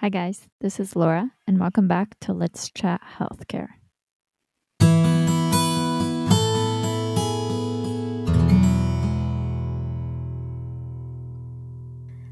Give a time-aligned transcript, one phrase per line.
[0.00, 0.48] Hi, guys.
[0.62, 3.68] This is Laura, and welcome back to Let's Chat Healthcare.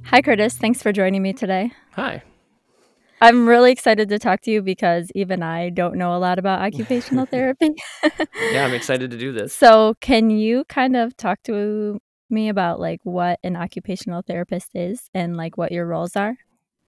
[0.05, 0.57] Hi, Curtis.
[0.57, 1.73] Thanks for joining me today.
[1.93, 2.23] Hi.
[3.21, 6.63] I'm really excited to talk to you because even I don't know a lot about
[6.63, 7.75] occupational therapy.
[8.51, 9.53] yeah, I'm excited to do this.
[9.53, 11.99] So, can you kind of talk to
[12.31, 16.39] me about like what an occupational therapist is and like what your roles are?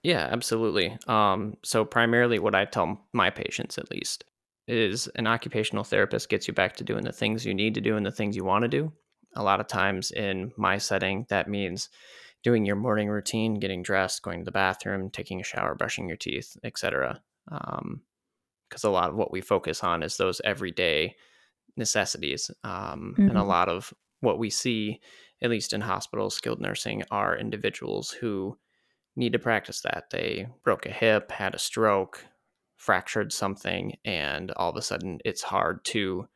[0.03, 0.97] Yeah, absolutely.
[1.07, 4.23] Um, so primarily what I tell my patients at least
[4.67, 7.97] is an occupational therapist gets you back to doing the things you need to do
[7.97, 8.91] and the things you want to do.
[9.35, 11.89] A lot of times in my setting, that means
[12.43, 16.17] doing your morning routine, getting dressed, going to the bathroom, taking a shower, brushing your
[16.17, 17.21] teeth, etc.
[17.51, 18.01] Um,
[18.69, 21.15] because a lot of what we focus on is those everyday
[21.75, 23.23] necessities, um, mm-hmm.
[23.23, 23.49] and a mm-hmm.
[23.49, 25.01] lot of what we see,
[25.41, 28.57] at least in hospitals, skilled nursing, are individuals who
[29.15, 30.05] need to practice that.
[30.11, 32.25] They broke a hip, had a stroke,
[32.77, 36.27] fractured something, and all of a sudden it's hard to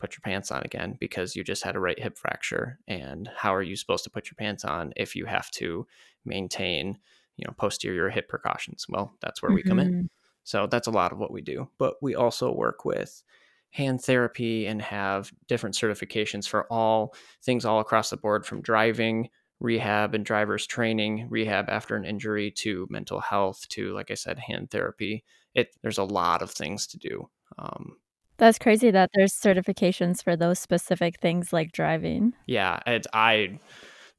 [0.00, 2.78] put your pants on again because you just had a right hip fracture.
[2.88, 5.86] And how are you supposed to put your pants on if you have to
[6.24, 6.98] maintain,
[7.36, 8.86] you know, posterior hip precautions?
[8.88, 9.56] Well, that's where mm-hmm.
[9.56, 9.90] we come in.
[9.90, 10.06] Mm-hmm.
[10.42, 11.70] So that's a lot of what we do.
[11.78, 13.22] But we also work with
[13.70, 19.30] hand therapy and have different certifications for all things all across the board from driving
[19.64, 24.38] rehab and driver's training, rehab after an injury to mental health to, like I said,
[24.38, 25.24] hand therapy.
[25.54, 27.30] It there's a lot of things to do.
[27.58, 27.96] Um,
[28.36, 32.34] That's crazy that there's certifications for those specific things like driving.
[32.46, 33.58] Yeah, it's I.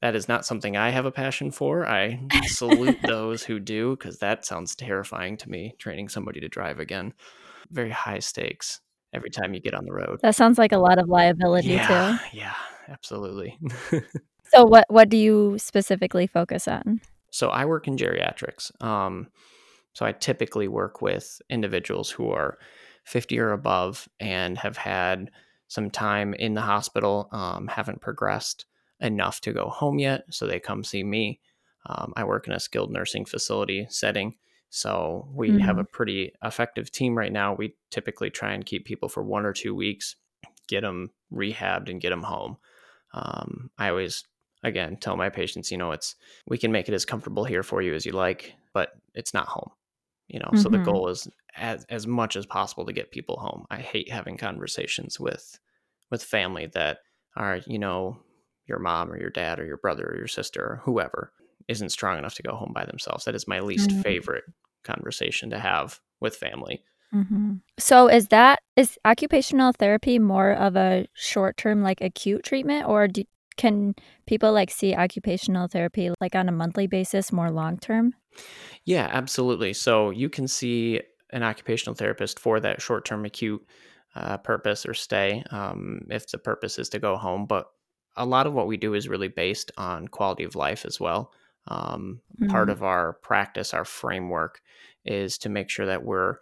[0.02, 1.86] That is not something I have a passion for.
[1.86, 5.74] I salute those who do because that sounds terrifying to me.
[5.78, 7.14] Training somebody to drive again,
[7.70, 8.80] very high stakes
[9.14, 10.18] every time you get on the road.
[10.22, 12.36] That sounds like a lot of liability yeah, too.
[12.36, 12.54] Yeah,
[12.88, 13.58] absolutely.
[14.52, 17.00] So what what do you specifically focus on?
[17.30, 18.70] So I work in geriatrics.
[18.82, 19.28] Um,
[19.92, 22.58] so I typically work with individuals who are
[23.04, 25.30] 50 or above and have had
[25.68, 28.66] some time in the hospital, um, haven't progressed
[29.00, 30.24] enough to go home yet.
[30.30, 31.40] So they come see me.
[31.86, 34.34] Um, I work in a skilled nursing facility setting.
[34.70, 35.58] So we mm-hmm.
[35.60, 37.54] have a pretty effective team right now.
[37.54, 40.16] We typically try and keep people for one or two weeks,
[40.68, 42.56] get them rehabbed and get them home.
[43.14, 44.24] Um, I always
[44.66, 46.16] again tell my patients you know it's
[46.46, 49.46] we can make it as comfortable here for you as you like but it's not
[49.46, 49.70] home
[50.26, 50.58] you know mm-hmm.
[50.58, 50.84] so the mm-hmm.
[50.84, 55.20] goal is as as much as possible to get people home i hate having conversations
[55.20, 55.58] with
[56.10, 56.98] with family that
[57.36, 58.18] are you know
[58.66, 61.32] your mom or your dad or your brother or your sister or whoever
[61.68, 64.02] isn't strong enough to go home by themselves that is my least mm-hmm.
[64.02, 64.44] favorite
[64.82, 66.82] conversation to have with family
[67.14, 67.54] mm-hmm.
[67.78, 73.06] so is that is occupational therapy more of a short term like acute treatment or
[73.06, 73.22] do,
[73.56, 73.94] can
[74.26, 78.14] people like see occupational therapy like on a monthly basis more long term?
[78.84, 79.72] Yeah, absolutely.
[79.72, 81.00] So you can see
[81.30, 83.66] an occupational therapist for that short term acute
[84.14, 87.46] uh, purpose or stay um, if the purpose is to go home.
[87.46, 87.66] But
[88.16, 91.32] a lot of what we do is really based on quality of life as well.
[91.68, 92.50] Um, mm-hmm.
[92.50, 94.60] Part of our practice, our framework,
[95.04, 96.36] is to make sure that we're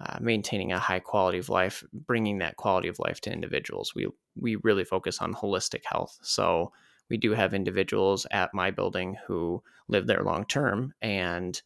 [0.00, 3.94] uh, maintaining a high quality of life, bringing that quality of life to individuals.
[3.94, 6.18] We we really focus on holistic health.
[6.22, 6.72] So
[7.08, 11.60] we do have individuals at my building who live there long term, and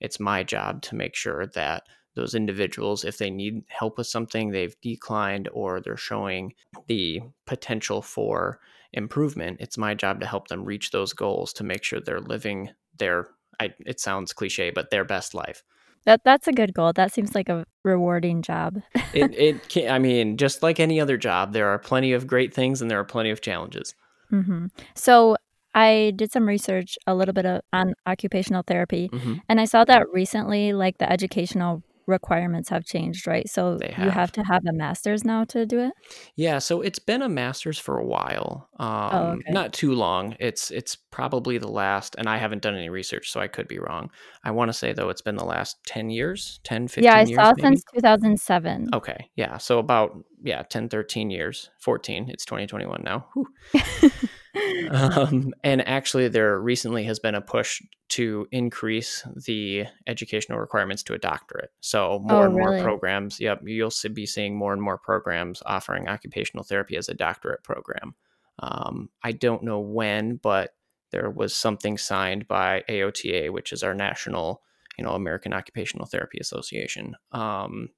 [0.00, 1.84] it's my job to make sure that
[2.14, 6.54] those individuals, if they need help with something, they've declined or they're showing
[6.86, 8.60] the potential for
[8.92, 9.58] improvement.
[9.60, 13.28] It's my job to help them reach those goals to make sure they're living their.
[13.60, 15.62] I, it sounds cliche, but their best life.
[16.06, 16.92] That that's a good goal.
[16.92, 18.82] That seems like a rewarding job.
[19.14, 22.52] it it can, I mean, just like any other job, there are plenty of great
[22.52, 23.94] things and there are plenty of challenges.
[24.32, 24.66] Mm-hmm.
[24.94, 25.36] So
[25.74, 29.34] I did some research a little bit of, on occupational therapy, mm-hmm.
[29.48, 33.48] and I saw that recently, like the educational requirements have changed, right?
[33.48, 34.04] So have.
[34.04, 35.92] you have to have a master's now to do it.
[36.36, 39.52] Yeah, so it's been a master's for a while, oh, um, oh, okay.
[39.52, 40.36] not too long.
[40.40, 43.78] It's it's probably the last, and I haven't done any research, so I could be
[43.78, 44.10] wrong.
[44.42, 47.22] I want to say though it's been the last ten years, 10, 15 Yeah, I
[47.22, 47.62] years, saw maybe?
[47.62, 48.88] since two thousand seven.
[48.92, 52.28] Okay, yeah, so about yeah 10, 13 years, fourteen.
[52.28, 53.28] It's twenty twenty one now.
[54.90, 61.14] um, and actually, there recently has been a push to increase the educational requirements to
[61.14, 61.70] a doctorate.
[61.80, 63.40] So more oh, and more programs.
[63.40, 68.14] Yep, you'll be seeing more and more programs offering occupational therapy as a doctorate program.
[68.60, 70.74] Um, I don't know when, but
[71.10, 74.62] there was something signed by AOTA, which is our national,
[74.98, 77.88] you know, American Occupational Therapy Association, um,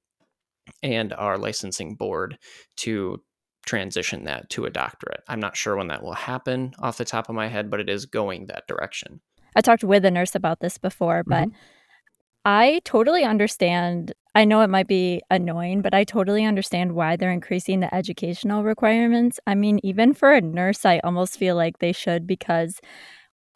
[0.83, 2.37] and our licensing board
[2.77, 3.21] to
[3.67, 5.23] transition that to a doctorate.
[5.27, 7.89] I'm not sure when that will happen off the top of my head, but it
[7.89, 9.21] is going that direction.
[9.55, 11.57] I talked with a nurse about this before, but mm-hmm.
[12.45, 14.13] I totally understand.
[14.33, 18.63] I know it might be annoying, but I totally understand why they're increasing the educational
[18.63, 19.39] requirements.
[19.45, 22.79] I mean, even for a nurse, I almost feel like they should because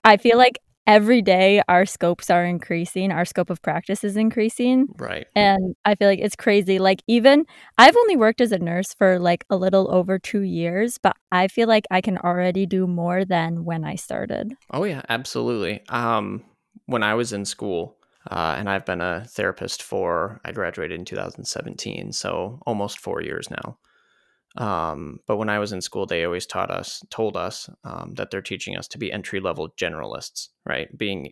[0.04, 4.88] I feel like every day our scopes are increasing, our scope of practice is increasing.
[4.98, 5.28] Right.
[5.36, 6.80] And I feel like it's crazy.
[6.80, 7.46] Like, even
[7.78, 11.48] I've only worked as a nurse for like a little over two years, but I
[11.48, 14.54] feel like I can already do more than when I started.
[14.72, 15.82] Oh, yeah, absolutely.
[15.90, 16.44] Um,
[16.86, 17.98] when I was in school,
[18.30, 23.50] uh, and I've been a therapist for, I graduated in 2017, so almost four years
[23.50, 23.78] now.
[24.58, 28.32] Um, but when I was in school, they always taught us, told us um, that
[28.32, 30.96] they're teaching us to be entry level generalists, right?
[30.98, 31.32] Being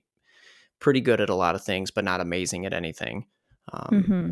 [0.80, 3.26] pretty good at a lot of things, but not amazing at anything.
[3.74, 4.30] Um, mm-hmm.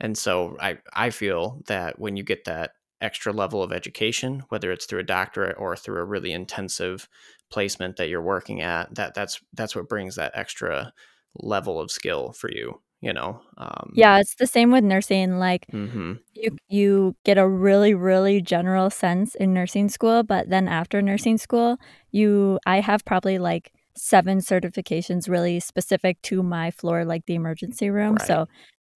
[0.00, 4.70] And so I, I feel that when you get that extra level of education, whether
[4.70, 7.08] it's through a doctorate or through a really intensive
[7.50, 10.92] placement that you're working at, that that's that's what brings that extra
[11.34, 15.66] level of skill for you you know um, yeah it's the same with nursing like
[15.72, 16.14] mm-hmm.
[16.34, 21.38] you you get a really really general sense in nursing school but then after nursing
[21.38, 21.78] school
[22.10, 27.90] you i have probably like seven certifications really specific to my floor like the emergency
[27.90, 28.26] room right.
[28.26, 28.46] so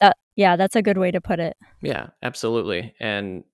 [0.01, 3.45] that yeah that's a good way to put it yeah absolutely and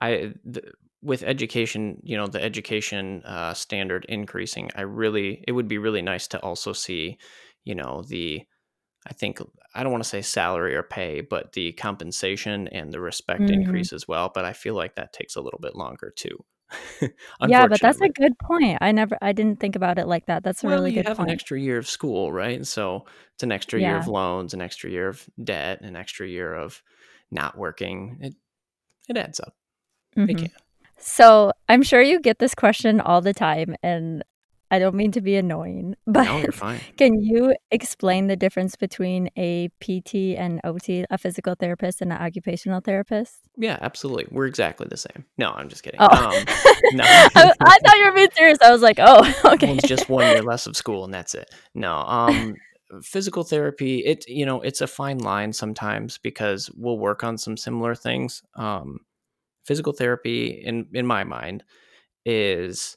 [0.00, 0.66] i th-
[1.02, 6.02] with education you know the education uh, standard increasing i really it would be really
[6.02, 7.16] nice to also see
[7.64, 8.44] you know the
[9.06, 9.40] I think
[9.76, 13.60] I don't want to say salary or pay, but the compensation and the respect mm-hmm.
[13.60, 14.30] increase as well.
[14.34, 16.44] But I feel like that takes a little bit longer too.
[17.46, 18.78] yeah, but that's a good point.
[18.80, 20.42] I never, I didn't think about it like that.
[20.42, 21.30] That's a well, really you good have point.
[21.30, 22.66] an extra year of school, right?
[22.66, 23.90] So it's an extra yeah.
[23.90, 26.82] year of loans, an extra year of debt, an extra year of
[27.30, 28.18] not working.
[28.20, 28.34] It
[29.08, 29.54] it adds up.
[30.16, 30.30] Mm-hmm.
[30.30, 30.50] It can.
[30.98, 34.24] So I'm sure you get this question all the time, and
[34.70, 36.80] I don't mean to be annoying, but no, you're fine.
[36.96, 42.18] can you explain the difference between a PT and OT, a physical therapist and an
[42.18, 43.36] occupational therapist?
[43.56, 44.26] Yeah, absolutely.
[44.30, 45.24] We're exactly the same.
[45.38, 46.00] No, I'm just kidding.
[46.00, 46.06] Oh.
[46.06, 46.44] Um,
[46.92, 47.04] no.
[47.04, 48.58] I, I, thought you were being serious.
[48.62, 49.68] I was like, oh, okay.
[49.68, 51.48] One's just one year less of school, and that's it.
[51.74, 52.56] No, um,
[53.02, 57.56] physical therapy, it you know, it's a fine line sometimes because we'll work on some
[57.56, 58.42] similar things.
[58.54, 59.00] Um,
[59.64, 61.64] physical therapy, in in my mind,
[62.24, 62.96] is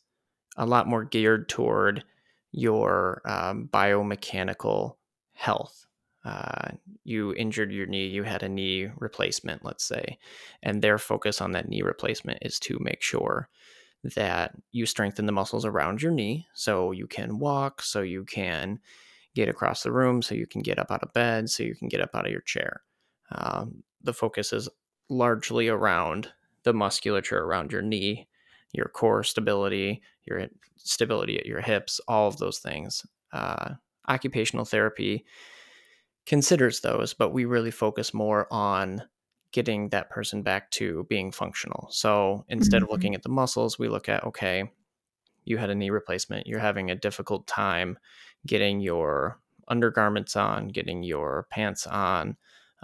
[0.60, 2.04] a lot more geared toward
[2.52, 4.96] your um, biomechanical
[5.34, 5.88] health.
[6.26, 6.72] Uh,
[7.06, 10.20] you injured your knee, you had a knee replacement, let's say,
[10.62, 13.48] and their focus on that knee replacement is to make sure
[14.04, 18.80] that you strengthen the muscles around your knee so you can walk, so you can
[19.34, 21.88] get across the room, so you can get up out of bed, so you can
[21.88, 22.82] get up out of your chair.
[23.32, 24.68] Um, the focus is
[25.08, 26.30] largely around
[26.64, 28.28] the musculature around your knee
[28.74, 30.48] your core stability, your
[30.78, 33.06] stability at your hips, all of those things.
[33.34, 33.72] Uh,
[34.08, 35.26] occupational therapy
[36.26, 39.04] considers those, but we really focus more on
[39.52, 41.88] getting that person back to being functional.
[41.92, 42.86] So instead mm-hmm.
[42.86, 44.72] of looking at the muscles, we look at okay,
[45.46, 47.98] you had a knee replacement, you're having a difficult time
[48.46, 52.38] getting your undergarments on, getting your pants on,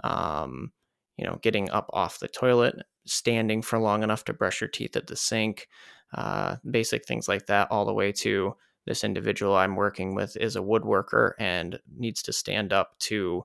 [0.04, 0.72] um,
[1.16, 2.76] you know, getting up off the toilet
[3.06, 5.68] standing for long enough to brush your teeth at the sink,
[6.14, 8.54] uh, basic things like that, all the way to
[8.86, 13.44] this individual I'm working with is a woodworker and needs to stand up to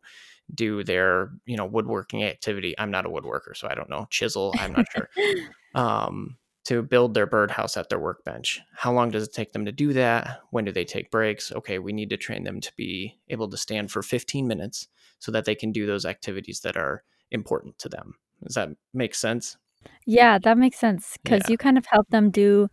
[0.53, 2.75] do their you know woodworking activity.
[2.77, 4.53] I'm not a woodworker, so I don't know chisel.
[4.57, 5.09] I'm not sure.
[5.73, 6.35] Um,
[6.65, 8.59] to build their birdhouse at their workbench.
[8.75, 10.41] How long does it take them to do that?
[10.51, 11.51] When do they take breaks?
[11.51, 14.87] Okay, we need to train them to be able to stand for 15 minutes
[15.19, 18.15] so that they can do those activities that are important to them.
[18.43, 19.57] Does that make sense?
[20.05, 21.49] Yeah, that makes sense because Yeah.
[21.49, 22.69] you kind of help them do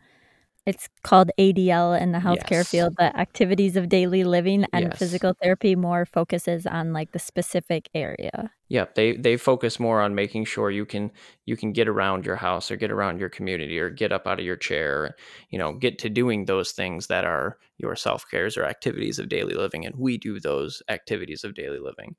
[0.67, 2.69] it's called ADL in the healthcare Yes.
[2.69, 4.99] field, but activities of daily living and Yes.
[4.99, 8.53] physical therapy more focuses on like the specific area.
[8.71, 11.11] Yep, they they focus more on making sure you can
[11.47, 14.39] you can get around your house or get around your community or get up out
[14.39, 15.17] of your chair,
[15.49, 19.55] you know, get to doing those things that are your self-cares or activities of daily
[19.55, 22.17] living and we do those activities of daily living.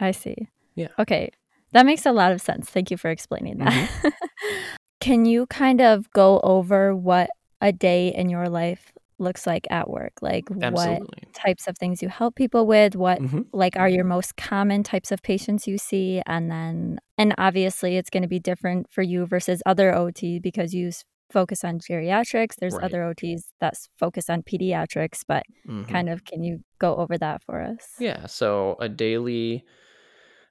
[0.00, 0.48] I see.
[0.80, 0.88] Yeah.
[0.98, 1.30] Okay.
[1.72, 2.68] That makes a lot of sense.
[2.68, 3.72] Thank you for explaining that.
[3.72, 4.08] Mm-hmm.
[5.00, 9.88] Can you kind of go over what a day in your life looks like at
[9.88, 10.14] work?
[10.20, 11.06] Like Absolutely.
[11.22, 13.42] what types of things you help people with, what mm-hmm.
[13.52, 18.10] like are your most common types of patients you see and then and obviously it's
[18.10, 20.90] going to be different for you versus other OT because you
[21.30, 22.56] focus on geriatrics.
[22.56, 22.84] There's right.
[22.84, 25.84] other OTs that focus on pediatrics, but mm-hmm.
[25.84, 27.94] kind of can you go over that for us?
[27.98, 29.64] Yeah, so a daily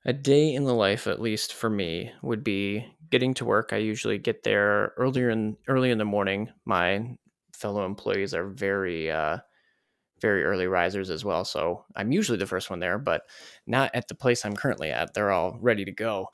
[0.06, 3.77] a day in the life at least for me would be getting to work i
[3.77, 7.06] usually get there earlier in early in the morning my
[7.53, 9.38] fellow employees are very uh,
[10.22, 11.46] very early risers as well.
[11.46, 13.24] So I'm usually the first one there, but
[13.68, 15.13] not at the place I'm currently at.
[15.13, 16.27] They're all ready to go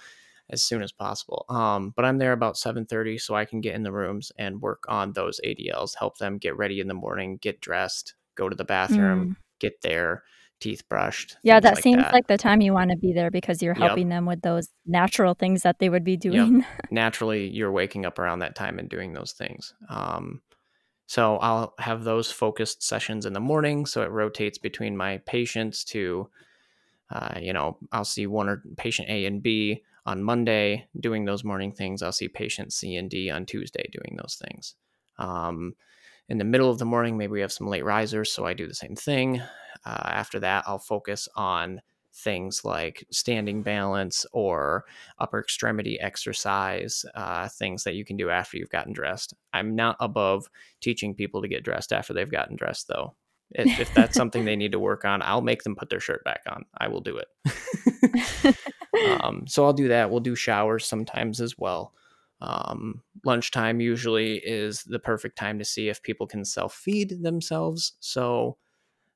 [0.50, 1.46] as soon as possible.
[1.50, 4.84] Um, but I'm there about 7:30, so I can get in the rooms and work
[4.88, 8.66] on those ADLs, help them get ready in the morning, get dressed, go to the
[8.66, 9.36] bathroom, mm.
[9.60, 10.24] get their
[10.60, 11.38] teeth brushed.
[11.44, 12.14] Yeah, that like seems that.
[12.14, 14.18] like the time you want to be there because you're helping yep.
[14.18, 16.60] them with those natural things that they would be doing.
[16.60, 16.66] Yep.
[16.92, 19.74] Naturally, you're waking up around that time and doing those things.
[19.90, 20.42] Um,
[21.08, 23.86] so I'll have those focused sessions in the morning.
[23.86, 26.30] So it rotates between my patients to,
[27.12, 31.44] uh, you know, I'll see one or patient A and B on Monday doing those
[31.44, 32.02] morning things.
[32.02, 34.76] I'll see patient C and D on Tuesday doing those things.
[35.18, 35.76] Um,
[36.28, 38.68] in the middle of the morning, maybe we have some late risers, so I do
[38.68, 39.42] the same thing.
[39.86, 41.82] Uh, after that, I'll focus on
[42.16, 44.86] things like standing balance or
[45.20, 49.34] upper extremity exercise, uh, things that you can do after you've gotten dressed.
[49.54, 50.50] I'm not above
[50.80, 53.16] teaching people to get dressed after they've gotten dressed, though.
[53.52, 56.24] If, if that's something they need to work on, I'll make them put their shirt
[56.24, 56.66] back on.
[56.78, 58.56] I will do it.
[59.22, 60.10] um, so I'll do that.
[60.10, 61.94] We'll do showers sometimes as well.
[62.42, 67.94] Um, lunchtime usually is the perfect time to see if people can self feed themselves.
[68.00, 68.58] So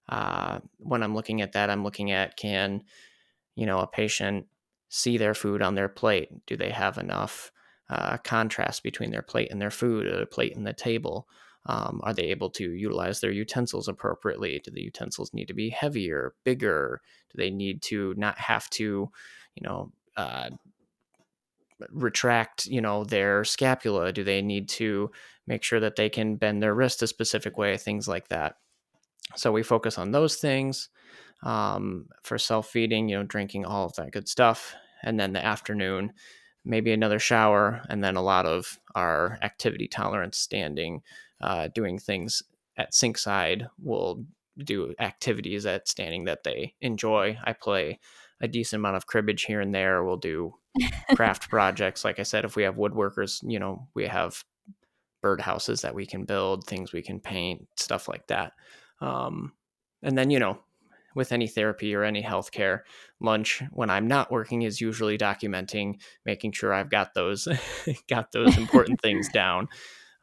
[0.09, 2.83] uh, when I'm looking at that, I'm looking at can,
[3.55, 4.47] you know, a patient
[4.89, 6.29] see their food on their plate?
[6.47, 7.51] Do they have enough
[7.89, 11.27] uh, contrast between their plate and their food, or their plate and the table?
[11.65, 14.59] Um, are they able to utilize their utensils appropriately?
[14.63, 17.01] Do the utensils need to be heavier, bigger?
[17.31, 19.11] Do they need to not have to,
[19.55, 20.49] you know, uh,
[21.91, 24.11] retract, you know, their scapula?
[24.11, 25.11] Do they need to
[25.45, 27.77] make sure that they can bend their wrist a specific way?
[27.77, 28.55] Things like that.
[29.35, 30.89] So we focus on those things
[31.43, 34.75] um, for self feeding, you know, drinking all of that good stuff.
[35.03, 36.13] And then the afternoon,
[36.65, 41.01] maybe another shower, and then a lot of our activity tolerance standing,
[41.41, 42.43] uh, doing things
[42.77, 43.67] at sink side.
[43.81, 44.25] We'll
[44.57, 47.37] do activities at standing that they enjoy.
[47.43, 47.99] I play
[48.41, 50.03] a decent amount of cribbage here and there.
[50.03, 50.55] We'll do
[51.15, 52.03] craft projects.
[52.03, 54.43] Like I said, if we have woodworkers, you know, we have
[55.23, 58.53] birdhouses that we can build, things we can paint, stuff like that.
[59.01, 59.53] Um,
[60.03, 60.59] and then, you know,
[61.15, 62.81] with any therapy or any healthcare,
[63.19, 67.47] lunch when I'm not working is usually documenting, making sure I've got those
[68.09, 69.67] got those important things down.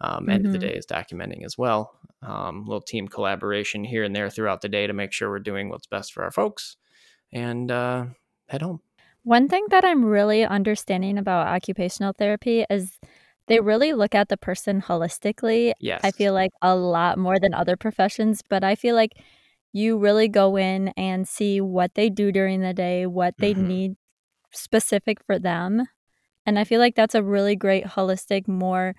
[0.01, 0.31] Um, mm-hmm.
[0.31, 0.69] End of the mm-hmm.
[0.69, 1.99] day is documenting as well.
[2.23, 5.69] Um, little team collaboration here and there throughout the day to make sure we're doing
[5.69, 6.77] what's best for our folks,
[7.33, 8.07] and uh,
[8.49, 8.81] head home.
[9.23, 12.99] One thing that I'm really understanding about occupational therapy is
[13.49, 15.73] they really look at the person holistically.
[15.81, 16.01] Yes.
[16.03, 19.13] I feel like a lot more than other professions, but I feel like
[19.73, 23.69] you really go in and see what they do during the day, what they mm-hmm.
[23.69, 23.97] need
[24.51, 25.87] specific for them.
[26.47, 28.95] And I feel like that's a really great holistic, more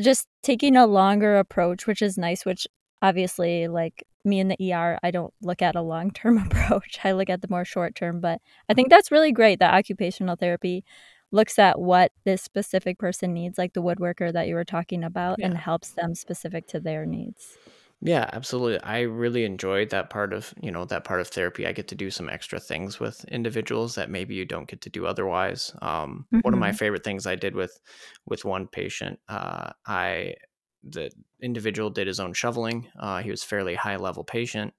[0.00, 2.66] just taking a longer approach, which is nice, which
[3.00, 6.98] obviously, like me in the ER, I don't look at a long term approach.
[7.04, 8.20] I look at the more short term.
[8.20, 10.84] But I think that's really great that occupational therapy
[11.32, 15.38] looks at what this specific person needs, like the woodworker that you were talking about,
[15.38, 15.46] yeah.
[15.46, 17.56] and helps them specific to their needs.
[18.04, 18.80] Yeah, absolutely.
[18.80, 21.66] I really enjoyed that part of, you know, that part of therapy.
[21.66, 24.90] I get to do some extra things with individuals that maybe you don't get to
[24.90, 25.72] do otherwise.
[25.80, 26.40] Um, mm-hmm.
[26.40, 26.78] One of my mm-hmm.
[26.78, 27.78] favorite things I did with
[28.26, 30.34] with one patient, uh, I
[30.82, 32.88] the individual did his own shoveling.
[32.98, 34.74] Uh, he was fairly high level patient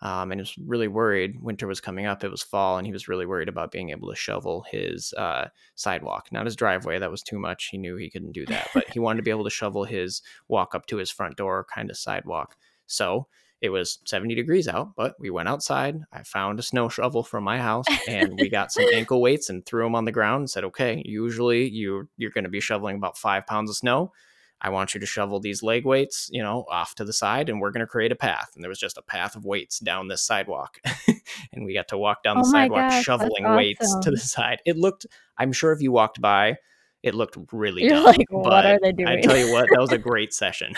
[0.00, 1.40] um, and he was really worried.
[1.40, 4.10] Winter was coming up; it was fall, and he was really worried about being able
[4.10, 6.98] to shovel his uh, sidewalk, not his driveway.
[6.98, 7.68] That was too much.
[7.70, 10.22] He knew he couldn't do that, but he wanted to be able to shovel his
[10.48, 12.56] walk up to his front door kind of sidewalk.
[12.86, 13.28] So
[13.64, 15.96] it was 70 degrees out, but we went outside.
[16.12, 19.64] I found a snow shovel from my house, and we got some ankle weights and
[19.64, 22.96] threw them on the ground and said, "Okay, usually you you're going to be shoveling
[22.96, 24.12] about five pounds of snow."
[24.60, 27.60] I want you to shovel these leg weights, you know, off to the side, and
[27.60, 28.50] we're going to create a path.
[28.54, 30.78] And there was just a path of weights down this sidewalk,
[31.52, 33.56] and we got to walk down the oh sidewalk gosh, shoveling awesome.
[33.56, 34.60] weights to the side.
[34.64, 35.06] It looked,
[35.36, 36.56] I'm sure, if you walked by,
[37.04, 38.04] it looked really You're dumb.
[38.04, 39.08] Like, what are they doing?
[39.08, 40.72] I tell you what, that was a great session.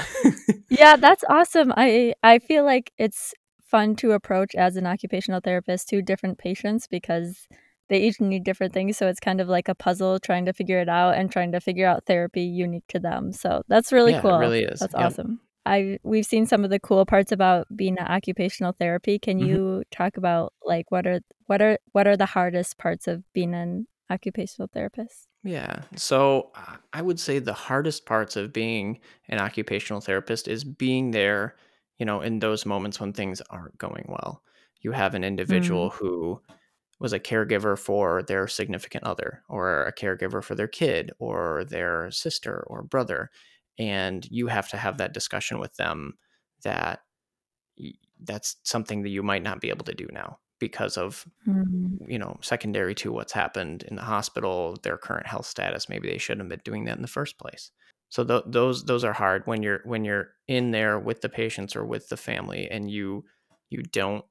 [0.68, 1.73] yeah, that's awesome.
[1.76, 6.88] I I feel like it's fun to approach as an occupational therapist to different patients
[6.88, 7.47] because
[7.88, 10.81] they each need different things so it's kind of like a puzzle trying to figure
[10.81, 14.21] it out and trying to figure out therapy unique to them so that's really yeah,
[14.21, 15.07] cool it really is that's yep.
[15.07, 19.38] awesome i we've seen some of the cool parts about being an occupational therapy can
[19.38, 19.49] mm-hmm.
[19.49, 23.55] you talk about like what are what are what are the hardest parts of being
[23.55, 26.52] an occupational therapist yeah so
[26.93, 31.57] i would say the hardest parts of being an occupational therapist is being there
[31.99, 34.43] you know in those moments when things aren't going well
[34.81, 35.95] you have an individual mm.
[35.95, 36.40] who
[36.98, 42.10] was a caregiver for their significant other or a caregiver for their kid or their
[42.10, 43.30] sister or brother
[43.78, 46.14] and you have to have that discussion with them
[46.62, 47.00] that
[48.22, 52.10] that's something that you might not be able to do now because of mm-hmm.
[52.10, 56.18] you know secondary to what's happened in the hospital their current health status maybe they
[56.18, 57.70] shouldn't have been doing that in the first place
[58.08, 61.76] so th- those those are hard when you're when you're in there with the patients
[61.76, 63.24] or with the family and you
[63.68, 64.24] you don't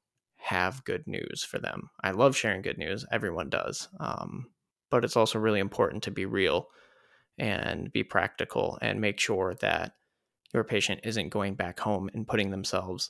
[0.46, 1.90] have good news for them.
[2.04, 4.48] I love sharing good news everyone does um,
[4.92, 6.68] but it's also really important to be real
[7.38, 9.94] and be practical and make sure that
[10.54, 13.10] your patient isn't going back home and putting themselves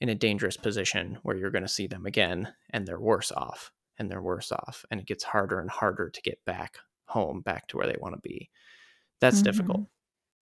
[0.00, 3.72] in a dangerous position where you're going to see them again and they're worse off
[3.98, 6.76] and they're worse off and it gets harder and harder to get back
[7.06, 8.50] home back to where they want to be.
[9.20, 9.44] That's mm-hmm.
[9.44, 9.86] difficult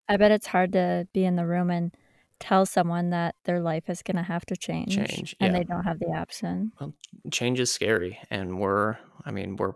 [0.08, 1.94] i bet it's hard to be in the room and
[2.38, 5.58] tell someone that their life is going to have to change, change and yeah.
[5.58, 6.92] they don't have the option well
[7.30, 9.74] change is scary and we're i mean we're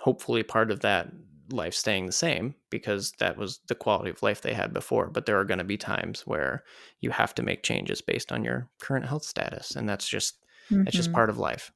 [0.00, 1.08] hopefully part of that
[1.50, 5.08] life staying the same because that was the quality of life they had before.
[5.08, 6.64] But there are going to be times where
[7.00, 10.84] you have to make changes based on your current health status, and that's just mm-hmm.
[10.84, 11.16] that's just mm-hmm.
[11.16, 11.72] part of life.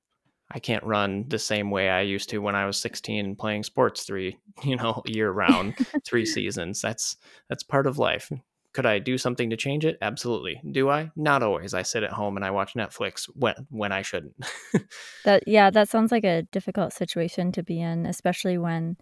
[0.51, 4.03] I can't run the same way I used to when I was 16 playing sports
[4.03, 5.75] three, you know, year round,
[6.05, 6.81] three seasons.
[6.81, 7.17] That's
[7.49, 8.31] that's part of life.
[8.73, 9.99] Could I do something to change it?
[10.00, 10.61] Absolutely.
[10.71, 11.11] Do I?
[11.14, 11.75] Not always.
[11.75, 14.35] I sit at home and I watch Netflix when when I shouldn't.
[15.25, 18.97] that yeah, that sounds like a difficult situation to be in, especially when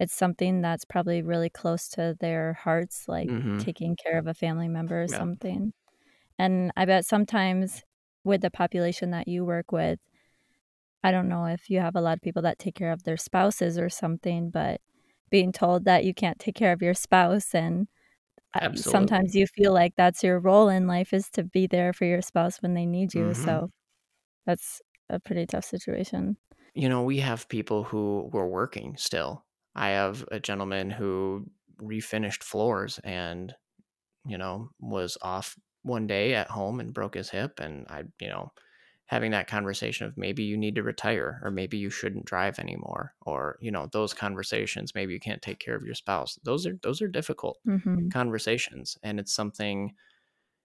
[0.00, 3.58] it's something that's probably really close to their hearts, like mm-hmm.
[3.58, 5.18] taking care of a family member or yeah.
[5.18, 5.72] something.
[6.38, 7.84] And I bet sometimes
[8.24, 10.00] with the population that you work with,
[11.04, 13.16] I don't know if you have a lot of people that take care of their
[13.16, 14.80] spouses or something, but
[15.30, 17.88] being told that you can't take care of your spouse and
[18.54, 18.92] Absolutely.
[18.92, 22.22] sometimes you feel like that's your role in life is to be there for your
[22.22, 23.26] spouse when they need you.
[23.26, 23.44] Mm-hmm.
[23.44, 23.70] So
[24.46, 26.36] that's a pretty tough situation.
[26.74, 29.44] You know, we have people who were working still
[29.74, 31.46] I have a gentleman who
[31.80, 33.54] refinished floors and,
[34.26, 37.58] you know, was off one day at home and broke his hip.
[37.60, 38.52] And I, you know,
[39.06, 43.14] having that conversation of maybe you need to retire or maybe you shouldn't drive anymore
[43.20, 46.38] or, you know, those conversations, maybe you can't take care of your spouse.
[46.44, 48.08] Those are, those are difficult mm-hmm.
[48.08, 48.96] conversations.
[49.02, 49.94] And it's something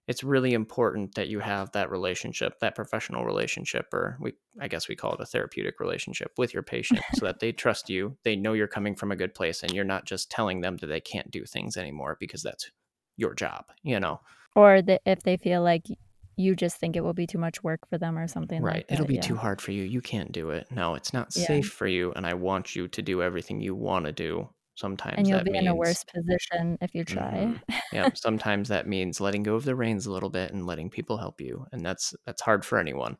[0.08, 4.88] it's really important that you have that relationship, that professional relationship, or we, I guess
[4.88, 8.16] we call it a therapeutic relationship with your patient so that they trust you.
[8.24, 10.86] They know you're coming from a good place and you're not just telling them that
[10.86, 12.70] they can't do things anymore because that's
[13.18, 14.20] your job, you know?
[14.56, 15.84] Or the, if they feel like
[16.38, 18.86] you just think it will be too much work for them or something right like
[18.88, 19.20] it'll be yeah.
[19.20, 21.46] too hard for you you can't do it no it's not yeah.
[21.46, 25.16] safe for you and i want you to do everything you want to do sometimes
[25.18, 27.78] and you'll be means, in a worse position if you try mm-hmm.
[27.92, 31.18] yeah sometimes that means letting go of the reins a little bit and letting people
[31.18, 33.16] help you and that's that's hard for anyone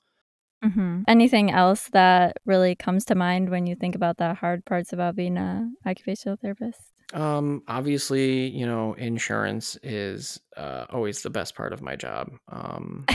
[0.65, 1.03] mm-hmm.
[1.09, 5.17] anything else that really comes to mind when you think about the hard parts about
[5.17, 11.73] being a occupational therapist um obviously you know insurance is uh, always the best part
[11.73, 13.07] of my job um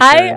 [0.00, 0.36] I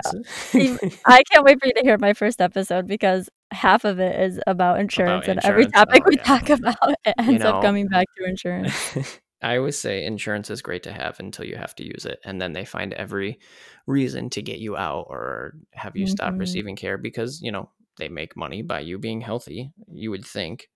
[0.54, 4.40] I can't wait for you to hear my first episode because half of it is
[4.46, 6.22] about insurance, about and every topic oh, we yeah.
[6.22, 9.18] talk about it ends you know, up coming back to insurance.
[9.42, 12.40] I always say insurance is great to have until you have to use it, and
[12.40, 13.38] then they find every
[13.86, 16.12] reason to get you out or have you mm-hmm.
[16.12, 19.72] stop receiving care because you know they make money by you being healthy.
[19.92, 20.68] You would think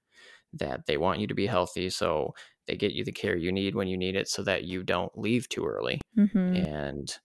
[0.58, 2.34] that they want you to be healthy, so
[2.66, 5.16] they get you the care you need when you need it, so that you don't
[5.18, 6.00] leave too early.
[6.16, 6.56] Mm-hmm.
[6.56, 7.18] And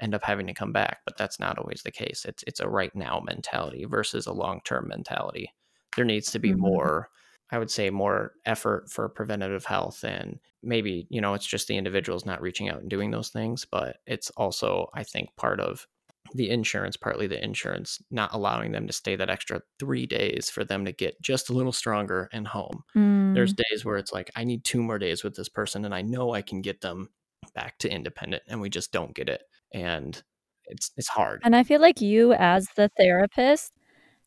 [0.00, 2.24] end up having to come back, but that's not always the case.
[2.24, 5.52] It's it's a right now mentality versus a long term mentality.
[5.96, 6.60] There needs to be mm-hmm.
[6.60, 7.10] more,
[7.50, 11.76] I would say, more effort for preventative health, and maybe you know it's just the
[11.76, 15.86] individuals not reaching out and doing those things, but it's also I think part of
[16.34, 20.64] the insurance, partly the insurance not allowing them to stay that extra three days for
[20.64, 22.82] them to get just a little stronger and home.
[22.96, 23.34] Mm.
[23.34, 26.02] There's days where it's like I need two more days with this person, and I
[26.02, 27.08] know I can get them
[27.54, 30.22] back to independent, and we just don't get it and
[30.66, 31.40] it's it's hard.
[31.44, 33.72] And I feel like you as the therapist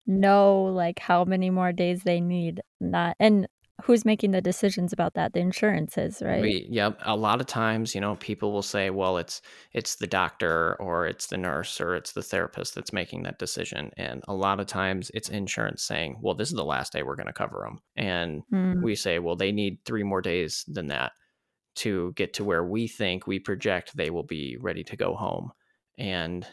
[0.07, 3.47] know like how many more days they need not and
[3.83, 7.93] who's making the decisions about that the insurances right we, yep a lot of times
[7.95, 9.41] you know people will say well it's
[9.73, 13.91] it's the doctor or it's the nurse or it's the therapist that's making that decision
[13.97, 17.15] and a lot of times it's insurance saying well this is the last day we're
[17.15, 18.81] going to cover them and mm.
[18.81, 21.11] we say well they need three more days than that
[21.75, 25.51] to get to where we think we project they will be ready to go home.
[25.97, 26.45] And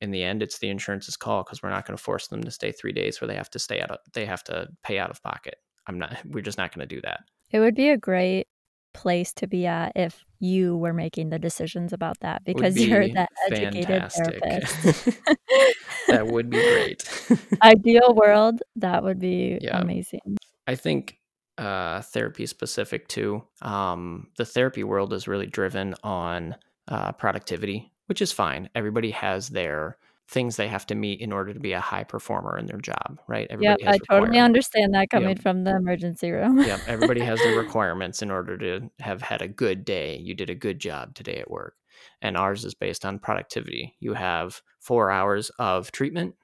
[0.00, 2.50] in the end, it's the insurance's call because we're not going to force them to
[2.50, 5.10] stay three days where they have to stay out of, they have to pay out
[5.10, 5.56] of pocket.
[5.88, 7.20] I'm not, we're just not going to do that.
[7.50, 8.46] It would be a great
[8.94, 13.08] place to be at if you were making the decisions about that because be you're
[13.08, 14.82] that educated therapist.
[16.08, 17.26] that would be great.
[17.62, 19.80] Ideal world, that would be yeah.
[19.80, 20.36] amazing.
[20.66, 21.18] I think
[21.58, 23.42] uh, therapy specific too.
[23.62, 28.68] Um, the therapy world is really driven on uh, productivity which is fine.
[28.74, 29.96] Everybody has their
[30.30, 33.18] things they have to meet in order to be a high performer in their job,
[33.28, 33.46] right?
[33.48, 35.42] Everybody yep, I totally understand that coming yep.
[35.42, 36.58] from the emergency room.
[36.58, 40.18] yep, everybody has their requirements in order to have had a good day.
[40.18, 41.74] You did a good job today at work.
[42.20, 43.96] And ours is based on productivity.
[44.00, 46.34] You have four hours of treatment.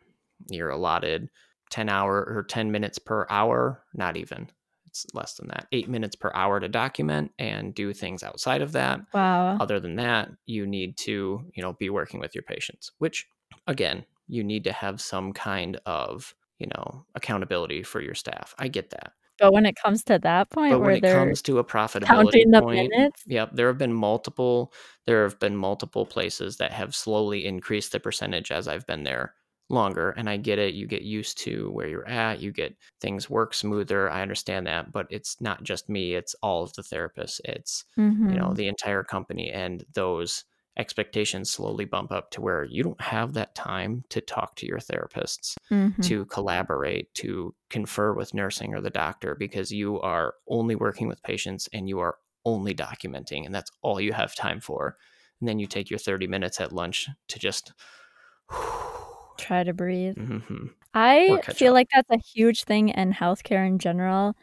[0.50, 1.28] You're allotted
[1.70, 4.50] 10 hour or 10 minutes per hour, not even.
[4.86, 5.66] It's less than that.
[5.72, 9.00] 8 minutes per hour to document and do things outside of that.
[9.12, 9.58] Wow.
[9.60, 13.26] Other than that, you need to, you know, be working with your patients, which
[13.66, 18.55] again, you need to have some kind of, you know, accountability for your staff.
[18.59, 19.12] I get that.
[19.38, 22.90] But when it comes to that point, but when it comes to a profitability point,
[22.90, 23.24] minutes?
[23.27, 24.72] yep, there have been multiple.
[25.07, 29.35] There have been multiple places that have slowly increased the percentage as I've been there
[29.70, 33.31] longer and i get it you get used to where you're at you get things
[33.31, 37.40] work smoother i understand that but it's not just me it's all of the therapists
[37.46, 38.29] it's mm-hmm.
[38.29, 38.55] you know mm-hmm.
[38.55, 40.44] the entire company and those
[40.76, 44.78] expectations slowly bump up to where you don't have that time to talk to your
[44.78, 46.00] therapists, mm-hmm.
[46.02, 51.22] to collaborate, to confer with nursing or the doctor because you are only working with
[51.22, 54.96] patients and you are only documenting, and that's all you have time for.
[55.40, 57.72] And then you take your 30 minutes at lunch to just
[59.38, 60.16] try to breathe.
[60.16, 60.66] Mm-hmm.
[60.92, 61.74] I feel up.
[61.74, 64.37] like that's a huge thing in healthcare in general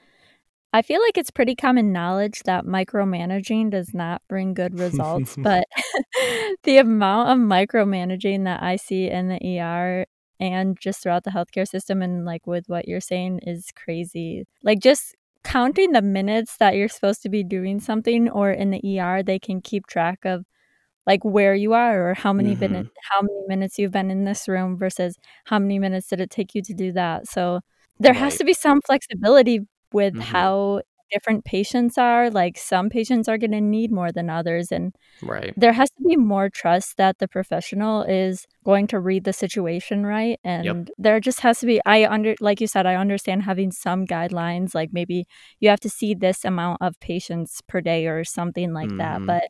[0.73, 5.67] I feel like it's pretty common knowledge that micromanaging does not bring good results, but
[6.63, 10.05] the amount of micromanaging that I see in the ER
[10.39, 14.45] and just throughout the healthcare system and like with what you're saying is crazy.
[14.63, 18.99] Like just counting the minutes that you're supposed to be doing something or in the
[18.99, 20.45] ER they can keep track of
[21.07, 22.59] like where you are or how many mm-hmm.
[22.59, 26.29] minutes how many minutes you've been in this room versus how many minutes did it
[26.29, 27.27] take you to do that.
[27.27, 27.61] So
[27.99, 28.19] there right.
[28.19, 29.61] has to be some flexibility
[29.93, 30.21] with mm-hmm.
[30.21, 34.95] how different patients are like some patients are going to need more than others and
[35.21, 39.33] right there has to be more trust that the professional is going to read the
[39.33, 40.87] situation right and yep.
[40.97, 44.73] there just has to be i under like you said i understand having some guidelines
[44.73, 45.25] like maybe
[45.59, 48.97] you have to see this amount of patients per day or something like mm-hmm.
[48.97, 49.43] that but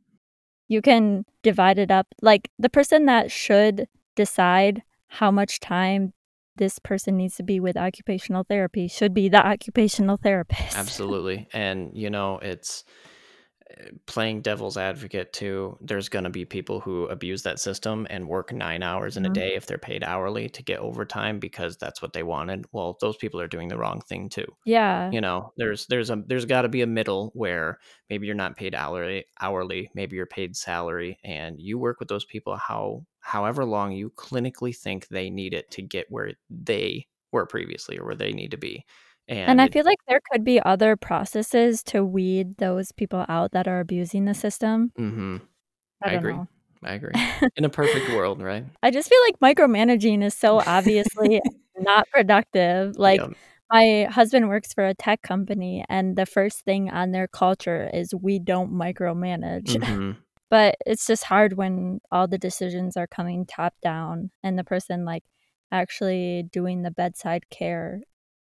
[0.68, 6.14] you can divide it up like the person that should decide how much time
[6.58, 10.78] this person needs to be with occupational therapy should be the occupational therapist.
[10.78, 11.48] Absolutely.
[11.54, 12.84] And, you know, it's
[14.06, 18.52] playing devil's advocate too there's going to be people who abuse that system and work
[18.54, 19.32] nine hours in mm-hmm.
[19.32, 22.66] a day if they're paid hourly to get overtime because that's what they wanted.
[22.72, 24.46] Well those people are doing the wrong thing too.
[24.66, 25.10] Yeah.
[25.12, 28.56] You know there's there's a there's got to be a middle where maybe you're not
[28.56, 33.66] paid hourly hourly maybe you're paid salary and you work with those people how however
[33.66, 38.16] long you clinically think they need it to get where they were previously or where
[38.16, 38.86] they need to be
[39.40, 43.54] and, and I feel like there could be other processes to weed those people out
[43.54, 44.92] that are abusing the system.
[45.00, 45.38] Mm-hmm.
[46.04, 46.34] I, I agree.
[46.34, 46.48] Know.
[46.84, 47.14] I agree.
[47.56, 48.66] In a perfect world, right?
[48.84, 51.42] I just feel like micromanaging is so obviously
[51.78, 52.96] not productive.
[53.02, 53.28] Like, yeah.
[53.72, 58.14] my husband works for a tech company, and the first thing on their culture is
[58.14, 59.76] we don't micromanage.
[59.76, 60.12] Mm-hmm.
[60.50, 65.06] but it's just hard when all the decisions are coming top down and the person,
[65.06, 65.24] like,
[65.72, 68.02] actually doing the bedside care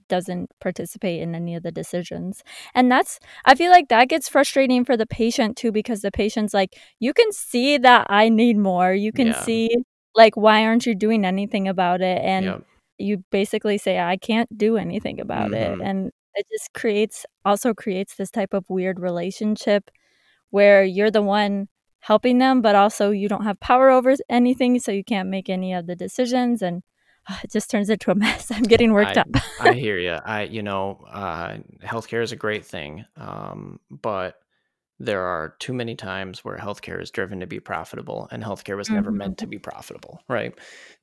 [0.09, 2.43] doesn't participate in any of the decisions.
[2.75, 6.55] And that's, I feel like that gets frustrating for the patient too, because the patient's
[6.55, 8.93] like, you can see that I need more.
[8.93, 9.43] You can yeah.
[9.43, 9.77] see,
[10.15, 12.21] like, why aren't you doing anything about it?
[12.23, 12.65] And yep.
[12.99, 15.81] you basically say, I can't do anything about mm-hmm.
[15.81, 15.87] it.
[15.87, 19.91] And it just creates, also creates this type of weird relationship
[20.51, 21.69] where you're the one
[22.01, 24.79] helping them, but also you don't have power over anything.
[24.79, 26.63] So you can't make any of the decisions.
[26.63, 26.83] And
[27.45, 28.51] it just turns into a mess.
[28.55, 29.29] I'm getting worked I, up.
[29.61, 30.19] I hear you.
[30.25, 34.37] I, you know, uh, healthcare is a great thing, um, but
[35.01, 38.91] there are too many times where healthcare is driven to be profitable, and healthcare was
[38.91, 39.19] never mm-hmm.
[39.19, 40.53] meant to be profitable, right?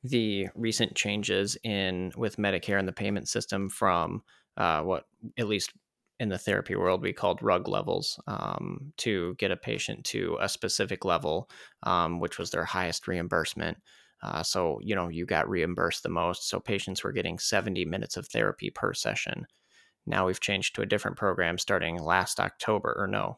[0.03, 4.23] The recent changes in with Medicare and the payment system from
[4.57, 5.05] uh, what
[5.37, 5.71] at least
[6.19, 10.47] in the therapy world we called RUG levels um, to get a patient to a
[10.47, 11.49] specific level,
[11.83, 13.77] um, which was their highest reimbursement.
[14.25, 16.49] Uh, so, you know, you got reimbursed the most.
[16.49, 19.45] So patients were getting 70 minutes of therapy per session.
[20.07, 23.37] Now we've changed to a different program starting last October, or no,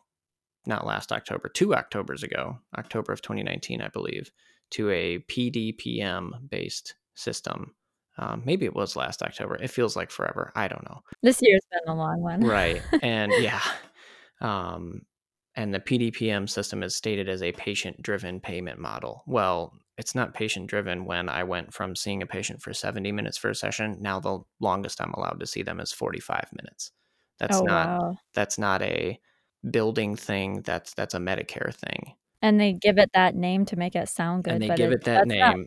[0.65, 4.31] not last October, two Octobers ago, October of 2019, I believe,
[4.71, 7.75] to a PDPM based system.
[8.17, 9.55] Um, maybe it was last October.
[9.61, 10.53] It feels like forever.
[10.55, 11.01] I don't know.
[11.21, 12.41] This year's been a long one.
[12.45, 12.81] right.
[13.01, 13.61] And yeah.
[14.39, 15.01] Um,
[15.55, 19.23] and the PDPM system is stated as a patient driven payment model.
[19.27, 23.37] Well, it's not patient driven when I went from seeing a patient for 70 minutes
[23.37, 23.97] for a session.
[23.99, 26.91] Now the longest I'm allowed to see them is 45 minutes.
[27.39, 28.17] That's oh, not wow.
[28.33, 29.19] that's not a
[29.69, 30.61] building thing.
[30.61, 32.13] That's that's a Medicare thing.
[32.41, 34.53] And they give it that name to make it sound good.
[34.53, 35.65] And they give it, it that name.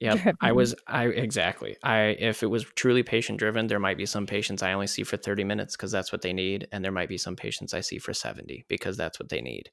[0.00, 1.76] Yeah, I was I exactly.
[1.82, 5.02] I if it was truly patient driven, there might be some patients I only see
[5.02, 7.80] for 30 minutes because that's what they need, and there might be some patients I
[7.80, 9.70] see for 70 because that's what they need.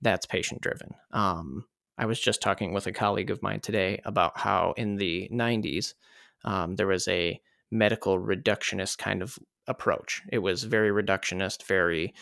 [0.00, 0.94] That's patient driven.
[1.12, 1.66] Um,
[1.98, 5.94] I was just talking with a colleague of mine today about how in the 90s
[6.44, 10.22] um, there was a medical reductionist kind of approach.
[10.32, 12.14] It was very reductionist, very,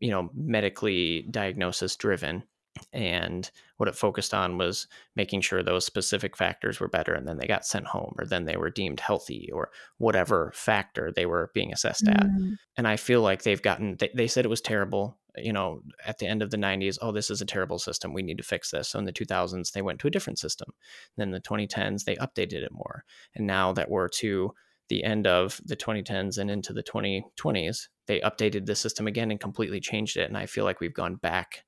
[0.00, 2.44] you know, medically diagnosis driven.
[2.92, 7.38] And what it focused on was making sure those specific factors were better and then
[7.38, 11.52] they got sent home or then they were deemed healthy or whatever factor they were
[11.54, 12.26] being assessed at.
[12.26, 12.56] Mm.
[12.76, 16.18] And I feel like they've gotten, they, they said it was terrible you know, at
[16.18, 18.12] the end of the 90s, oh, this is a terrible system.
[18.12, 18.88] We need to fix this.
[18.88, 20.70] So in the 2000s, they went to a different system.
[21.16, 23.04] Then the 2010s, they updated it more.
[23.34, 24.52] And now that we're to
[24.88, 29.40] the end of the 2010s and into the 2020s, they updated the system again and
[29.40, 30.28] completely changed it.
[30.28, 31.64] And I feel like we've gone back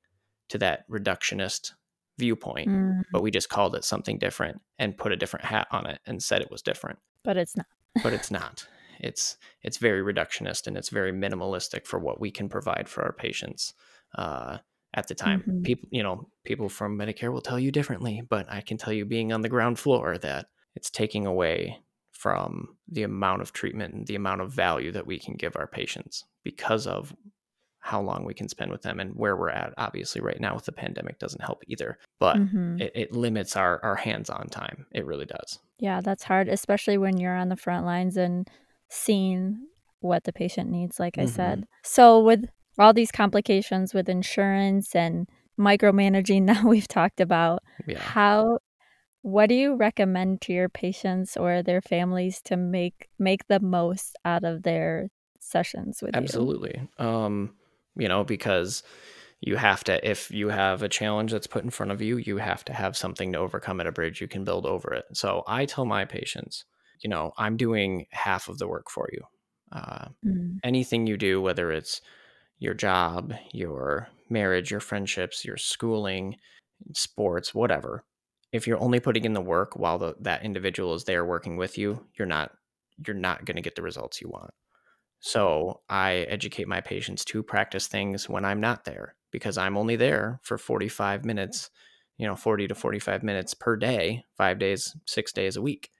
[0.50, 1.72] to that reductionist
[2.18, 3.02] viewpoint, mm.
[3.12, 6.22] but we just called it something different and put a different hat on it and
[6.22, 6.98] said it was different.
[7.24, 7.66] But it's not.
[8.02, 8.66] but it's not.
[9.06, 13.12] It's it's very reductionist and it's very minimalistic for what we can provide for our
[13.12, 13.72] patients
[14.16, 14.58] uh,
[14.94, 15.40] at the time.
[15.40, 15.62] Mm-hmm.
[15.62, 19.04] People, you know, people from Medicare will tell you differently, but I can tell you,
[19.04, 21.78] being on the ground floor, that it's taking away
[22.12, 25.66] from the amount of treatment and the amount of value that we can give our
[25.66, 27.14] patients because of
[27.80, 30.64] how long we can spend with them and where we're at obviously right now with
[30.64, 32.80] the pandemic doesn't help either but mm-hmm.
[32.80, 37.16] it, it, limits our, our hands-on time it really does yeah that's hard especially when
[37.18, 38.50] you're on the front lines and
[38.88, 39.66] seeing
[40.00, 41.28] what the patient needs, like mm-hmm.
[41.28, 41.66] I said.
[41.82, 42.44] So, with
[42.78, 47.98] all these complications with insurance and micromanaging that we've talked about, yeah.
[47.98, 48.58] how
[49.22, 54.16] what do you recommend to your patients or their families to make make the most
[54.24, 55.08] out of their
[55.40, 56.74] sessions with Absolutely.
[56.76, 56.88] you?
[56.98, 57.24] Absolutely.
[57.24, 57.54] Um,
[57.96, 58.82] you know, because
[59.40, 62.36] you have to if you have a challenge that's put in front of you, you
[62.36, 65.04] have to have something to overcome at a bridge you can build over it.
[65.12, 66.64] So I tell my patients,
[67.00, 69.22] you know, I'm doing half of the work for you.
[69.72, 70.58] Uh, mm.
[70.62, 72.00] Anything you do, whether it's
[72.58, 76.36] your job, your marriage, your friendships, your schooling,
[76.94, 78.04] sports, whatever,
[78.52, 81.76] if you're only putting in the work while the, that individual is there working with
[81.76, 82.52] you, you're not
[83.06, 84.50] you're not going to get the results you want.
[85.20, 89.96] So I educate my patients to practice things when I'm not there because I'm only
[89.96, 91.68] there for 45 minutes,
[92.16, 95.90] you know, 40 to 45 minutes per day, five days, six days a week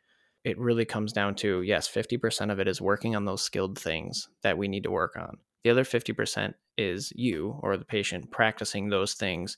[0.46, 4.28] it really comes down to yes, 50% of it is working on those skilled things
[4.42, 5.38] that we need to work on.
[5.64, 9.56] The other 50% is you or the patient practicing those things,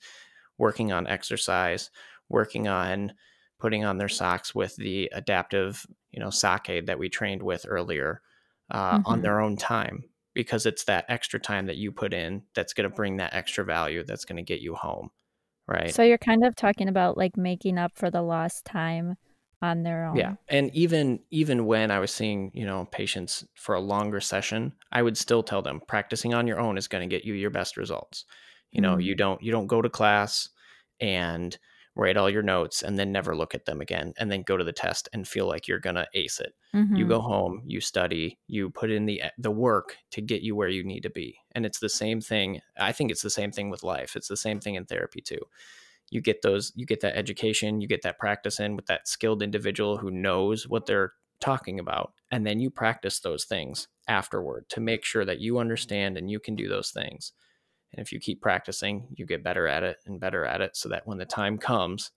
[0.57, 1.91] working on exercise,
[2.31, 3.13] working on
[3.61, 7.67] putting on their socks with the adaptive, you know, sock aid that we trained with
[7.69, 8.23] earlier
[8.71, 9.13] uh, mm-hmm.
[9.13, 12.89] on their own time because it's that extra time that you put in that's going
[12.89, 15.11] to bring that extra value that's going to get you home.
[15.67, 15.95] Right.
[15.95, 19.17] So you're kind of talking about like making up for the lost time
[19.61, 20.17] on their own.
[20.17, 20.35] Yeah.
[20.49, 25.03] And even even when I was seeing, you know, patients for a longer session, I
[25.03, 27.77] would still tell them practicing on your own is going to get you your best
[27.77, 28.25] results.
[28.71, 29.01] You know, mm-hmm.
[29.01, 30.51] you don't you don't go to class
[31.01, 31.57] and
[31.97, 34.63] write all your notes and then never look at them again and then go to
[34.63, 36.55] the test and feel like you're going to ace it.
[36.73, 36.95] Mm-hmm.
[36.95, 40.69] You go home, you study, you put in the the work to get you where
[40.69, 41.39] you need to be.
[41.53, 42.61] And it's the same thing.
[42.79, 44.15] I think it's the same thing with life.
[44.15, 45.41] It's the same thing in therapy too
[46.11, 49.43] you get those you get that education you get that practice in with that skilled
[49.43, 54.81] individual who knows what they're talking about and then you practice those things afterward to
[54.81, 57.33] make sure that you understand and you can do those things
[57.93, 60.89] and if you keep practicing you get better at it and better at it so
[60.89, 62.11] that when the time comes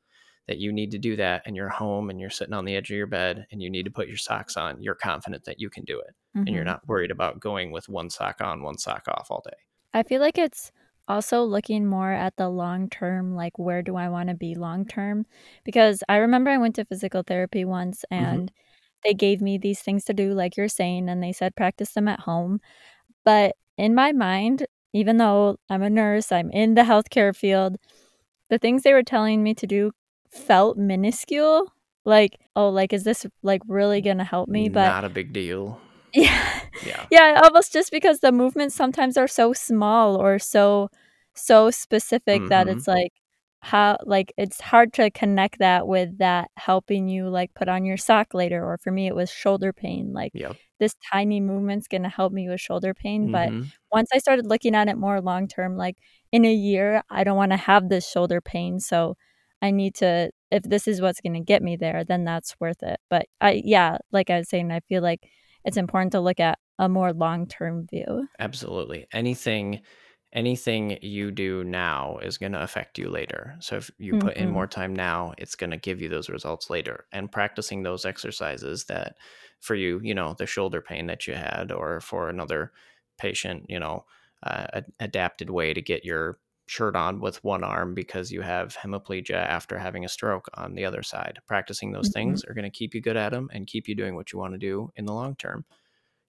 [0.48, 2.90] that you need to do that and you're home and you're sitting on the edge
[2.90, 5.70] of your bed and you need to put your socks on you're confident that you
[5.70, 6.40] can do it mm-hmm.
[6.40, 6.72] and you're mm-hmm.
[6.72, 9.58] not worried about going with one sock on one sock off all day
[9.94, 10.72] i feel like it's
[11.08, 14.86] also looking more at the long term like where do i want to be long
[14.86, 15.26] term
[15.64, 18.24] because i remember i went to physical therapy once mm-hmm.
[18.24, 19.00] and mm-hmm.
[19.04, 22.08] they gave me these things to do like you're saying and they said practice them
[22.08, 22.60] at home
[23.26, 27.78] but in my mind even though i'm a nurse i'm in the healthcare field
[28.50, 29.92] the things they were telling me to do
[30.32, 31.72] felt minuscule
[32.06, 35.80] like oh like is this like really gonna help me but not a big deal
[36.24, 36.62] yeah.
[36.86, 37.06] Yeah.
[37.12, 40.90] Yeah, almost just because the movements sometimes are so small or so
[41.34, 42.50] so specific mm-hmm.
[42.50, 43.12] that it's like
[43.62, 47.96] how like it's hard to connect that with that helping you like put on your
[47.96, 50.56] sock later or for me it was shoulder pain like yep.
[50.80, 53.60] this tiny movement's going to help me with shoulder pain mm-hmm.
[53.60, 55.96] but once i started looking at it more long term like
[56.32, 59.16] in a year i don't want to have this shoulder pain so
[59.62, 62.82] i need to if this is what's going to get me there then that's worth
[62.82, 65.22] it but i yeah like i was saying i feel like
[65.66, 68.28] it's important to look at a more long term view.
[68.40, 69.08] Absolutely.
[69.12, 69.82] Anything
[70.34, 73.54] anything you do now is going to affect you later.
[73.60, 74.50] So if you put in Mhm.
[74.50, 77.06] more time now, it's going to give you those results later.
[77.12, 79.18] And practicing those exercises that
[79.60, 82.72] for you, you know, the shoulder pain that you had, or for another
[83.18, 84.06] patient, you know,
[84.44, 86.40] uh, adapted way to get your
[86.72, 90.86] shirt on with one arm because you have hemiplegia after having a stroke on the
[90.86, 91.40] other side.
[91.48, 92.14] Practicing those Mhm.
[92.14, 94.40] things are going to keep you good at them and keep you doing what you
[94.40, 95.66] want to do in the long term.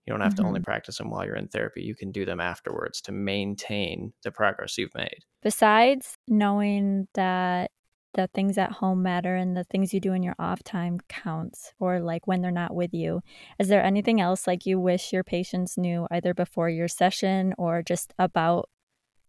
[0.06, 0.64] You don't have to only Mhm.
[0.64, 1.82] practice them while you're in therapy.
[1.82, 5.24] You can do them afterwards to maintain the progress you've made.
[5.42, 7.70] Besides knowing that
[8.14, 11.72] the things at home matter and the things you do in your off time counts
[11.80, 13.22] or like when they're not with you,
[13.58, 17.82] is there anything else like you wish your patients knew either before your session or
[17.82, 18.68] just about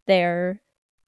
[0.08, 0.62] their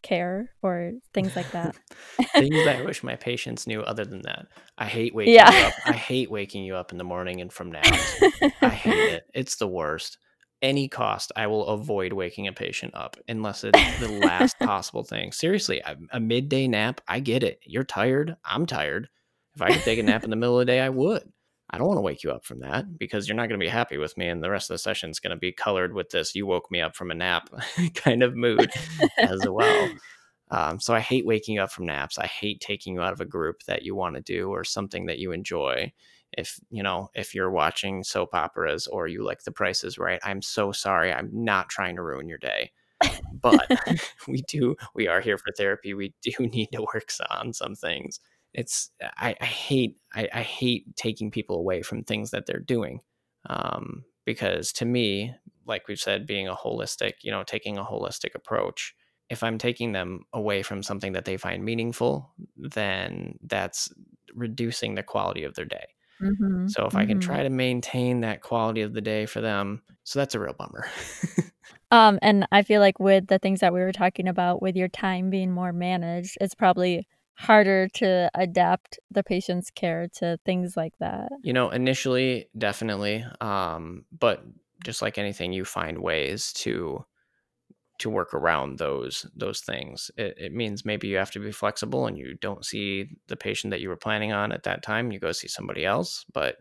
[0.06, 1.76] care or things like that?
[2.36, 4.48] Things that I wish my patients knew other than that.
[4.78, 5.52] I hate waking Yeah.
[5.52, 5.74] you up.
[5.86, 8.22] I hate waking you up in the morning and from naps.
[8.62, 9.24] I hate it.
[9.34, 10.18] It's the worst.
[10.62, 15.32] Any cost, I will avoid waking a patient up unless it's the last possible thing.
[15.34, 17.60] Seriously, a, a midday nap, I get it.
[17.66, 18.38] You're tired.
[18.46, 19.10] I'm tired.
[19.56, 21.24] If I could take a nap in the middle of the day, I would.
[21.70, 23.70] I don't want to wake you up from that because you're not going to be
[23.70, 26.10] happy with me, and the rest of the session is going to be colored with
[26.10, 27.50] this "you woke me up from a nap"
[27.96, 28.72] kind of mood
[29.18, 29.90] as well.
[30.52, 32.20] Um, so I hate waking you up from naps.
[32.20, 35.08] I hate taking you out of a group that you want to do or something
[35.08, 35.92] that you enjoy.
[36.38, 40.20] If you know, if you're watching soap operas or you like The Price is Right,
[40.24, 41.12] I'm so sorry.
[41.12, 42.72] I'm not trying to ruin your day,
[43.42, 43.68] but
[44.28, 44.76] we do.
[44.94, 45.94] We are here for therapy.
[45.94, 48.20] We do need to work on some things.
[48.56, 53.02] It's I, I hate I, I hate taking people away from things that they're doing.
[53.50, 55.36] Um, because to me,
[55.68, 58.96] like we've said, being a holistic, you know, taking a holistic approach,
[59.30, 63.92] if I'm taking them away from something that they find meaningful, then that's
[64.34, 65.86] reducing the quality of their day.
[66.20, 67.20] Mhm, So if I can mhm.
[67.20, 70.88] try to maintain that quality of the day for them, so that's a real bummer.
[71.92, 74.88] Um, and I feel like with the things that we were talking about with your
[74.88, 80.94] time being more managed, it's probably harder to adapt the patient's care to things like
[81.00, 81.30] that.
[81.44, 83.26] You know, initially, definitely.
[83.42, 84.44] Um, but
[84.84, 87.06] just like anything, you find ways to
[87.98, 90.12] to work around those those things.
[90.18, 93.72] It, it means maybe you have to be flexible and you don't see the patient
[93.72, 95.12] that you were planning on at that time.
[95.12, 96.26] You go see somebody else.
[96.34, 96.58] But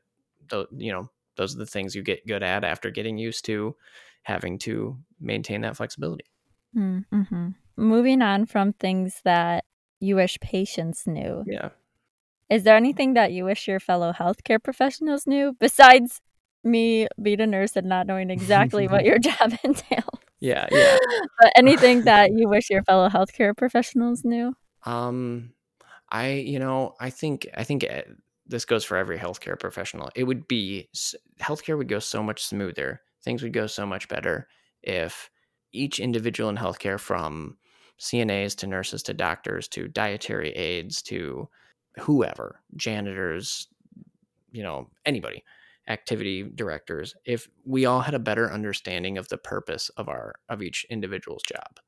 [0.53, 3.75] you know, those are the things you get good at after getting used to
[4.23, 6.25] having to maintain that flexibility.
[6.77, 7.55] Mm, mhm.
[7.77, 9.65] Moving on from things that
[10.05, 11.45] you wish patients knew.
[11.47, 11.71] Yeah.
[12.51, 16.21] Is there anything that you wish your fellow healthcare professionals knew besides
[16.63, 20.21] me being a nurse and not knowing exactly what your job entails?
[20.41, 20.99] Yeah, yeah.
[21.41, 24.55] But anything that you wish your fellow healthcare professionals knew?
[24.85, 25.53] Um,
[26.11, 28.03] I you know I think I think eh,
[28.47, 30.11] this goes for every healthcare professional.
[30.15, 30.89] It would be
[31.41, 33.01] healthcare would go so much smoother.
[33.25, 34.49] Things would go so much better
[34.83, 35.31] if
[35.73, 37.57] each individual in healthcare, from
[38.01, 41.49] CNAs to nurses to doctors to dietary aides to
[41.99, 43.69] whoever, janitors,
[44.51, 45.45] you know, anybody,
[45.89, 50.63] activity directors, if we all had a better understanding of the purpose of our of
[50.63, 51.81] each individual's job.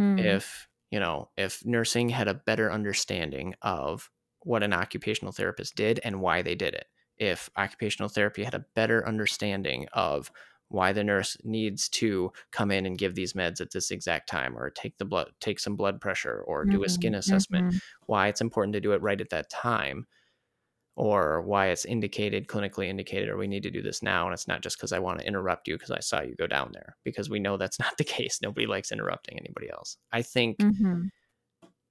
[0.00, 0.24] Mm.
[0.24, 6.00] If, you know, if nursing had a better understanding of what an occupational therapist did
[6.04, 6.86] and why they did it.
[7.16, 10.30] If occupational therapy had a better understanding of
[10.68, 14.56] why the nurse needs to come in and give these meds at this exact time
[14.58, 17.80] or take the blood take some blood pressure or do a skin Mhm, assessment mhm.
[18.06, 20.06] why it's important to do it right at that time
[20.96, 24.48] or why it's indicated clinically indicated or we need to do this now and it's
[24.48, 26.96] not just because i want to interrupt you because i saw you go down there
[27.04, 31.08] because we know that's not the case nobody likes interrupting anybody else i think Mhm.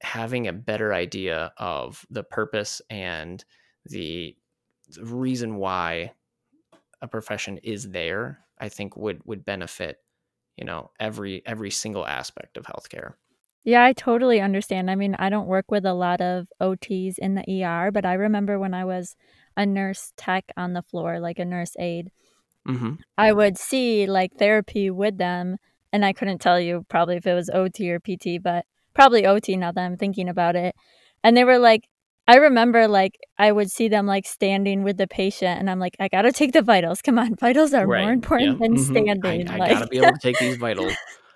[0.02, 3.44] having a better idea of the purpose and
[3.86, 4.38] the,
[4.90, 6.14] the reason why
[7.02, 10.00] a profession is there i think would would benefit
[10.56, 13.14] you know every every single aspect of healthcare
[13.68, 14.90] Yeah, I totally understand.
[14.90, 18.14] I mean, I don't work with a lot of OTs in the ER, but I
[18.14, 19.18] remember when I was
[19.58, 22.10] a nurse tech on the floor, like a nurse aide,
[22.66, 22.94] mm-hmm.
[23.18, 25.58] I would see like therapy with them,
[25.92, 29.58] and I couldn't tell you probably if it was OT or PT, but probably OT
[29.58, 30.74] now that I'm thinking about it.
[31.22, 31.90] And they were like,
[32.28, 35.96] I remember like I would see them like standing with the patient, and I'm like,
[36.00, 37.02] I gotta take the vitals.
[37.02, 38.98] Come on, vitals are more important yeah than mm-hmm.
[38.98, 39.50] I, standing.
[39.50, 40.94] I like, gotta be able to take these vitals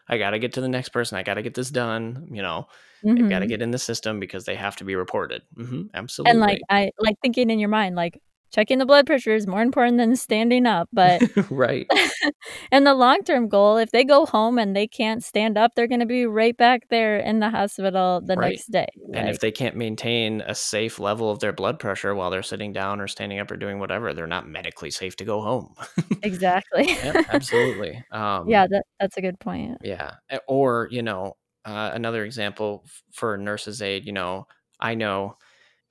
[0.07, 2.67] i gotta get to the next person i gotta get this done you know
[3.03, 3.49] they've got to Mhm.
[3.49, 6.31] get in the system because they have to be reported hmm Absolutely.
[6.31, 8.19] and like I like thinking in your mind, like
[8.51, 10.89] checking the blood pressure is more important than standing up.
[10.93, 11.87] But right.
[12.71, 15.87] and the long term goal, if they go home and they can't stand up, they're
[15.87, 18.51] going to be right back there in the hospital the right.
[18.51, 18.87] next day.
[19.13, 22.43] And like, if they can't maintain a safe level of their blood pressure while they're
[22.43, 25.73] sitting down or standing up or doing whatever, they're not medically safe to go home.
[26.21, 26.85] exactly.
[27.03, 28.03] yeah, absolutely.
[28.11, 29.77] Um, yeah, that, that's a good point.
[29.83, 30.11] Yeah.
[30.47, 31.33] Or, you know,
[31.65, 34.47] uh, another example for a nurses aid, you know,
[34.79, 35.37] I know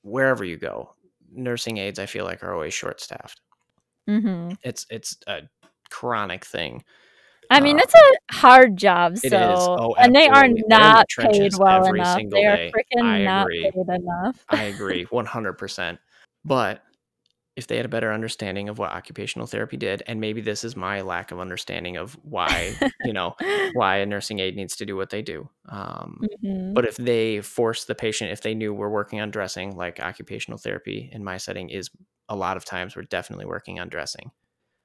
[0.03, 0.95] wherever you go,
[1.33, 3.41] nursing aides I feel like are always short staffed.
[4.09, 4.55] Mm-hmm.
[4.63, 5.43] It's it's a
[5.91, 6.85] chronic thing.
[7.53, 9.19] I mean, um, it's a hard job.
[9.19, 12.21] So, oh, and they are not the paid well enough.
[12.31, 14.45] They are freaking not paid enough.
[14.49, 15.99] I agree, one hundred percent.
[16.45, 16.83] But
[17.61, 20.75] if they had a better understanding of what occupational therapy did and maybe this is
[20.75, 23.37] my lack of understanding of why you know
[23.75, 26.73] why a nursing aide needs to do what they do um, mm-hmm.
[26.73, 30.59] but if they force the patient if they knew we're working on dressing like occupational
[30.59, 31.91] therapy in my setting is
[32.31, 34.31] a lot of times we're definitely working on dressing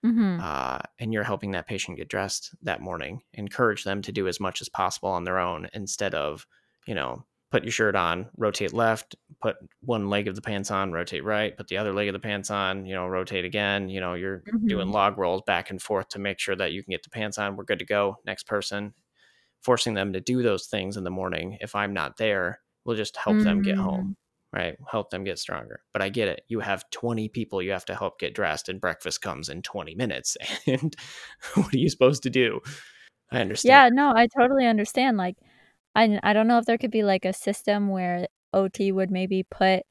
[0.06, 0.40] mm-hmm.
[0.42, 4.42] uh, and you're helping that patient get dressed that morning encourage them to do as
[4.42, 6.46] much as possible on their own instead of
[6.86, 7.24] you know
[7.56, 11.56] put your shirt on, rotate left, put one leg of the pants on, rotate right,
[11.56, 13.88] put the other leg of the pants on, you know, rotate again.
[13.88, 14.68] You know, you're mm-hmm.
[14.68, 17.38] doing log rolls back and forth to make sure that you can get the pants
[17.38, 17.56] on.
[17.56, 18.18] We're good to go.
[18.26, 18.94] Next person,
[19.62, 21.58] forcing them to do those things in the morning.
[21.62, 23.46] If I'm not there, we'll just help mm-hmm.
[23.46, 24.18] them get home,
[24.54, 24.60] mm.
[24.60, 24.76] right?
[24.92, 25.80] Help them get stronger.
[25.94, 26.42] But I get it.
[26.50, 29.96] You have 20 people you have to help get dressed, and breakfast comes in 20
[29.96, 30.36] minutes.
[30.68, 30.94] And
[31.54, 32.60] what are you supposed to do?
[33.32, 33.96] I understand.
[33.96, 35.16] Yeah, no, I totally understand.
[35.16, 35.38] Like,
[35.96, 39.44] I I don't know if there could be like a system where OT would maybe
[39.44, 39.84] put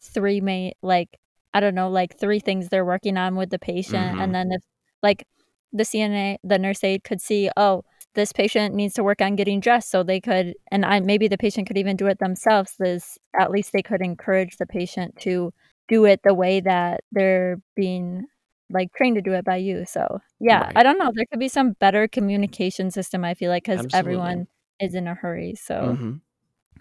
[0.00, 1.18] three main like
[1.54, 4.20] I don't know like three things they're working on with the patient, mm-hmm.
[4.20, 4.62] and then if
[5.02, 5.26] like
[5.72, 7.82] the CNA the nurse aide could see oh
[8.14, 11.38] this patient needs to work on getting dressed so they could and I maybe the
[11.38, 15.52] patient could even do it themselves this at least they could encourage the patient to
[15.88, 18.24] do it the way that they're being
[18.70, 20.76] like trained to do it by you so yeah right.
[20.76, 24.46] I don't know there could be some better communication system I feel like because everyone
[24.80, 25.54] is in a hurry.
[25.54, 26.12] So, mm-hmm.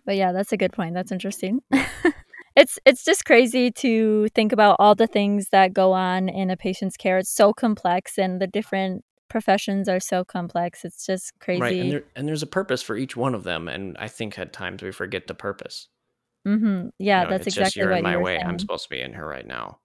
[0.05, 0.93] but yeah, that's a good point.
[0.93, 1.61] That's interesting.
[2.55, 6.57] it's it's just crazy to think about all the things that go on in a
[6.57, 7.17] patient's care.
[7.17, 10.85] It's so complex, and the different professions are so complex.
[10.85, 11.61] It's just crazy.
[11.61, 14.39] Right, and, there, and there's a purpose for each one of them, and I think
[14.39, 15.87] at times we forget the purpose.
[16.47, 16.89] Mm-hmm.
[16.99, 18.37] Yeah, you know, that's exactly you're what in my you way.
[18.37, 18.47] Saying.
[18.47, 19.79] I'm supposed to be in here right now.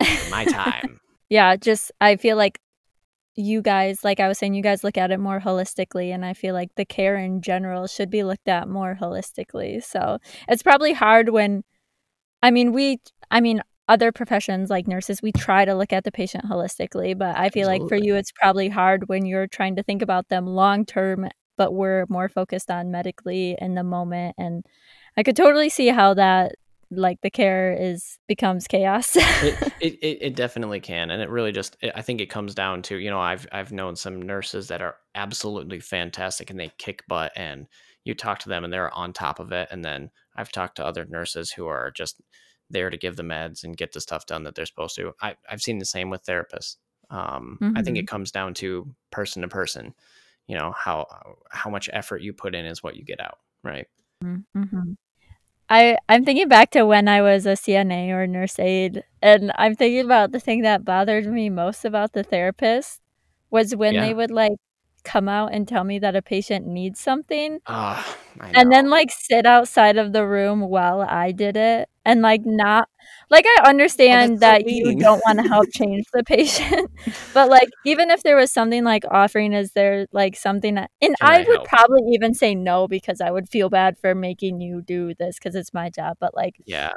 [0.30, 1.00] my time.
[1.28, 2.60] yeah, just I feel like
[3.36, 6.14] you guys, like I was saying, you guys look at it more holistically.
[6.14, 9.82] And I feel like the care in general should be looked at more holistically.
[9.82, 10.18] So
[10.48, 11.64] it's probably hard when,
[12.42, 16.12] I mean, we, I mean, other professions like nurses, we try to look at the
[16.12, 17.16] patient holistically.
[17.16, 17.78] But I feel Absolutely.
[17.80, 21.28] like for you, it's probably hard when you're trying to think about them long term,
[21.56, 24.36] but we're more focused on medically in the moment.
[24.38, 24.64] And
[25.16, 26.54] I could totally see how that
[26.96, 29.16] like the care is becomes chaos.
[29.16, 32.82] it, it, it definitely can, and it really just it, I think it comes down
[32.82, 37.04] to you know I've I've known some nurses that are absolutely fantastic and they kick
[37.08, 37.66] butt, and
[38.04, 40.86] you talk to them and they're on top of it, and then I've talked to
[40.86, 42.20] other nurses who are just
[42.70, 45.12] there to give the meds and get the stuff done that they're supposed to.
[45.20, 46.76] I I've seen the same with therapists.
[47.10, 47.76] Um, mm-hmm.
[47.76, 48.14] I think it mm-hmm.
[48.14, 49.94] comes down to person to person.
[50.46, 51.06] You know how
[51.50, 53.86] how much effort you put in is what you get out, right?
[54.22, 54.92] Mm-hmm.
[55.68, 59.74] I I'm thinking back to when I was a CNA or nurse aide, and I'm
[59.74, 63.00] thinking about the thing that bothered me most about the therapist
[63.50, 64.06] was when yeah.
[64.06, 64.52] they would like
[65.04, 67.60] come out and tell me that a patient needs something.
[67.66, 68.16] Oh,
[68.54, 72.88] and then like sit outside of the room while I did it and like not
[73.30, 76.90] like I understand oh, that so you don't want to help change the patient.
[77.34, 81.14] but like even if there was something like offering is there like something that and
[81.20, 84.60] Can I, I would probably even say no because I would feel bad for making
[84.60, 86.16] you do this cuz it's my job.
[86.20, 86.92] But like Yeah.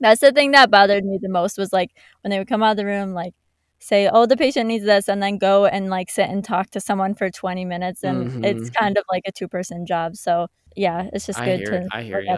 [0.00, 1.90] That's the thing that bothered me the most was like
[2.22, 3.34] when they would come out of the room like
[3.80, 6.80] say, "Oh, the patient needs this," and then go and like sit and talk to
[6.80, 8.44] someone for 20 minutes, and mm-hmm.
[8.44, 10.16] it's kind of like a two-person job.
[10.16, 10.48] So
[10.78, 12.36] yeah, it's just good to I hear you.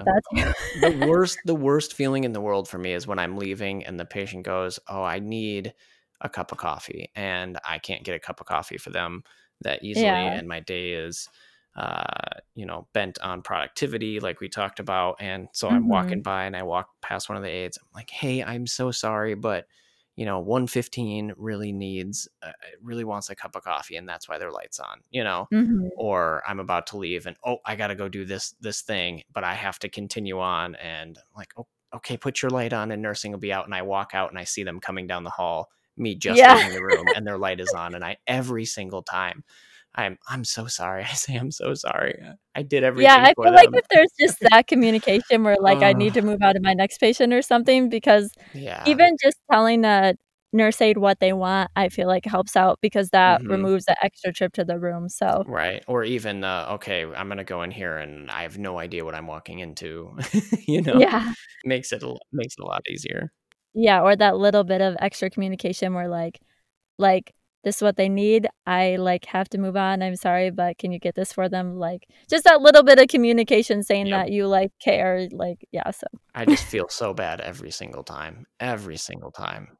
[0.80, 3.98] the worst, the worst feeling in the world for me is when I'm leaving and
[4.00, 5.74] the patient goes, "Oh, I need
[6.20, 9.24] a cup of coffee," and I can't get a cup of coffee for them
[9.60, 10.32] that easily, yeah.
[10.32, 11.28] and my day is
[11.76, 12.02] uh,
[12.54, 15.16] you know, bent on productivity, like we talked about.
[15.20, 15.76] And so mm-hmm.
[15.76, 16.22] I'm walking mm-hmm.
[16.22, 17.78] by and I walk past one of the aides.
[17.80, 19.66] I'm like, hey, I'm so sorry, but
[20.20, 22.52] you know 115 really needs uh,
[22.82, 25.86] really wants a cup of coffee and that's why their lights on you know mm-hmm.
[25.96, 29.44] or i'm about to leave and oh i gotta go do this this thing but
[29.44, 33.00] i have to continue on and I'm like oh okay put your light on and
[33.00, 35.30] nursing will be out and i walk out and i see them coming down the
[35.30, 36.66] hall me just yeah.
[36.66, 39.42] in the room and their light is on and i every single time
[39.94, 41.04] I'm I'm so sorry.
[41.10, 42.20] I say I'm so sorry.
[42.54, 43.10] I did everything.
[43.10, 43.54] Yeah, I feel them.
[43.54, 46.62] like if there's just that communication where like uh, I need to move out of
[46.62, 48.84] my next patient or something, because yeah.
[48.86, 50.14] even just telling a
[50.52, 53.50] nurse aide what they want, I feel like helps out because that mm-hmm.
[53.50, 55.08] removes the extra trip to the room.
[55.08, 58.78] So right, or even uh, okay, I'm gonna go in here and I have no
[58.78, 60.16] idea what I'm walking into.
[60.66, 61.32] you know, yeah,
[61.64, 63.32] makes it a, makes it a lot easier.
[63.74, 66.40] Yeah, or that little bit of extra communication where like,
[66.98, 67.32] like
[67.62, 68.48] this is what they need.
[68.66, 70.02] I like have to move on.
[70.02, 71.76] I'm sorry, but can you get this for them?
[71.76, 74.26] Like just that little bit of communication saying yep.
[74.26, 75.28] that you like care.
[75.30, 75.90] Like, yeah.
[75.90, 78.46] So I just feel so bad every single time.
[78.58, 79.76] Every single time.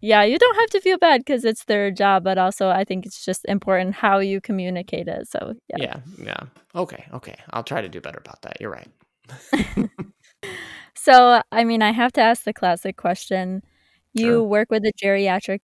[0.00, 3.06] Yeah, you don't have to feel bad because it's their job, but also I think
[3.06, 5.28] it's just important how you communicate it.
[5.28, 5.76] So yeah.
[5.78, 6.00] Yeah.
[6.18, 6.40] Yeah.
[6.74, 7.04] Okay.
[7.14, 7.36] Okay.
[7.50, 8.60] I'll try to do better about that.
[8.60, 8.88] You're right.
[10.96, 13.62] so I mean I have to ask the classic question.
[14.12, 14.42] You sure.
[14.42, 15.60] work with the geriatric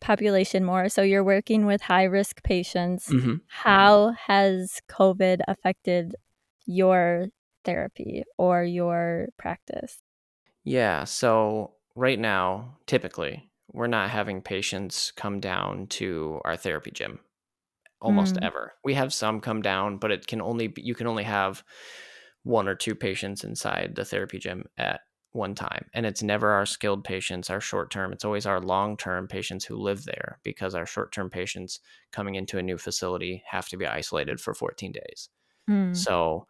[0.00, 0.88] population more.
[0.88, 3.08] So you're working with high risk patients.
[3.08, 3.34] Mm-hmm.
[3.48, 6.14] How has COVID affected
[6.66, 7.26] your
[7.64, 9.98] therapy or your practice?
[10.64, 11.04] Yeah.
[11.04, 17.20] So right now, typically, we're not having patients come down to our therapy gym
[18.00, 18.44] almost mm.
[18.44, 18.72] ever.
[18.82, 21.62] We have some come down, but it can only be, you can only have
[22.42, 25.00] one or two patients inside the therapy gym at
[25.32, 25.86] one time.
[25.94, 28.12] And it's never our skilled patients, our short term.
[28.12, 31.80] It's always our long term patients who live there because our short term patients
[32.12, 35.28] coming into a new facility have to be isolated for 14 days.
[35.68, 35.96] Mm.
[35.96, 36.46] So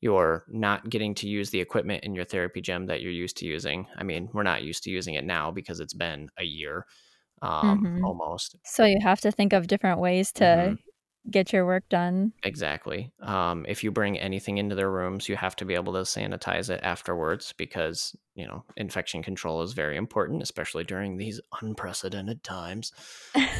[0.00, 3.46] you're not getting to use the equipment in your therapy gym that you're used to
[3.46, 3.86] using.
[3.96, 6.86] I mean, we're not used to using it now because it's been a year
[7.42, 8.04] um, mm-hmm.
[8.04, 8.56] almost.
[8.64, 10.87] So you have to think of different ways to mm-hmm
[11.30, 12.32] get your work done.
[12.42, 13.12] Exactly.
[13.20, 16.70] Um, if you bring anything into their rooms, you have to be able to sanitize
[16.70, 22.92] it afterwards because, you know, infection control is very important, especially during these unprecedented times.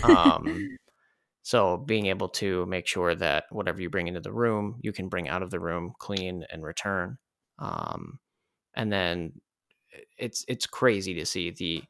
[0.03, 0.77] Um,
[1.43, 5.09] so being able to make sure that whatever you bring into the room, you can
[5.09, 7.19] bring out of the room clean and return.
[7.59, 8.19] Um,
[8.75, 9.33] and then
[10.17, 11.83] it's it's crazy to see the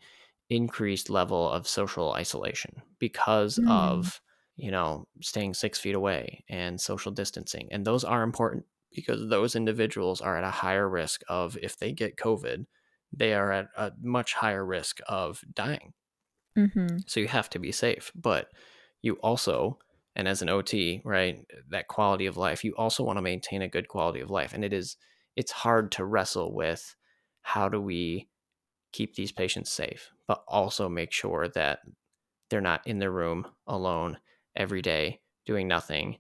[0.51, 3.71] increased level of social isolation because mm.
[3.71, 4.21] of
[4.59, 7.69] you know, staying six feet away and social distancing.
[7.71, 11.93] And those are important because those individuals are at a higher risk of, if they
[11.93, 12.67] get COVID,
[13.13, 15.93] they are at a much higher risk of dying.
[16.59, 16.99] Mm-hmm.
[17.07, 18.11] So you have to be safe.
[18.15, 18.49] But
[19.01, 19.79] you also,
[20.17, 23.69] and as an OT, right, that quality of life, you also want to maintain a
[23.69, 24.53] good quality of life.
[24.53, 24.97] And it is,
[25.37, 26.97] it's hard to wrestle with
[27.43, 28.29] how do we
[28.93, 31.79] keep these patients safe, but also make sure that
[32.51, 34.19] they're not in the room alone
[34.59, 36.19] every day doing nothing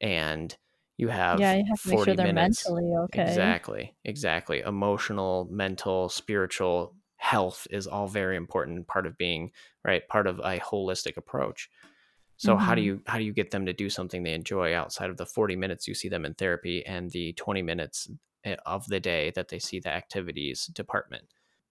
[0.00, 0.56] and
[0.98, 2.68] you have yeah you have to make sure they're minutes.
[2.68, 9.50] mentally okay exactly exactly emotional mental spiritual health is all very important part of being
[9.84, 11.70] right part of a holistic approach
[12.36, 12.64] so mm-hmm.
[12.64, 12.86] how do mm-hmm.
[12.86, 15.56] you how do you get them to do something they enjoy outside of the 40
[15.56, 18.08] minutes you see them in therapy and the 20 minutes
[18.44, 21.24] eh, of the day that they see the activities department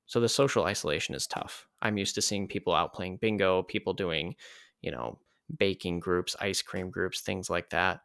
[0.05, 3.93] so the social isolation is tough i'm used to seeing people out playing bingo people
[3.93, 4.36] doing
[4.82, 5.18] you know
[5.56, 8.02] baking groups, ice cream groups, things like that.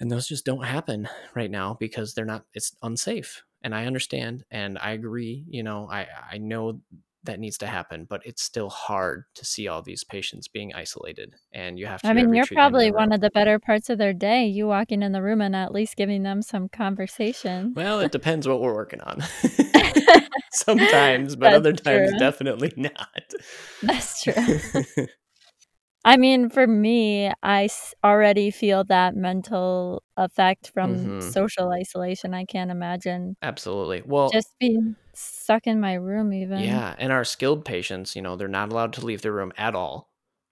[0.00, 3.42] And those just don't happen right now because they're not, it's unsafe.
[3.62, 6.80] And I understand and I agree, you know, I, I know
[7.24, 11.34] that needs to happen, but it's still hard to see all these patients being isolated.
[11.52, 12.08] And you have to.
[12.08, 14.46] I mean, you're probably one of the better parts of their day.
[14.46, 17.74] You walking in the room and at least giving them some conversation.
[17.76, 19.22] Well, it depends what we're working on.
[20.52, 22.18] Sometimes, but That's other times, true.
[22.18, 23.34] definitely not.
[23.82, 25.04] That's true.
[26.04, 27.68] I mean, for me, I
[28.02, 31.20] already feel that mental effect from mm-hmm.
[31.20, 32.34] social isolation.
[32.34, 33.36] I can't imagine.
[33.42, 34.02] Absolutely.
[34.04, 36.60] Well, just being stuck in my room, even.
[36.60, 36.94] Yeah.
[36.98, 40.10] And our skilled patients, you know, they're not allowed to leave their room at all,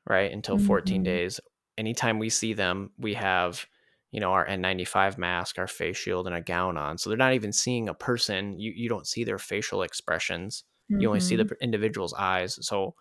[0.09, 0.31] right?
[0.31, 0.67] Until mm-hmm.
[0.67, 1.41] 14 days.
[1.77, 3.67] Anytime we see them, we have,
[4.13, 6.97] you know, our N95 mask, our face shield, and a gown on.
[6.97, 8.59] So they're not even seeing a person.
[8.59, 11.01] You, you don't see their facial expressions, mm-hmm.
[11.01, 11.55] you only see the mm-hmm.
[11.61, 12.59] individual's eyes.
[12.61, 12.95] So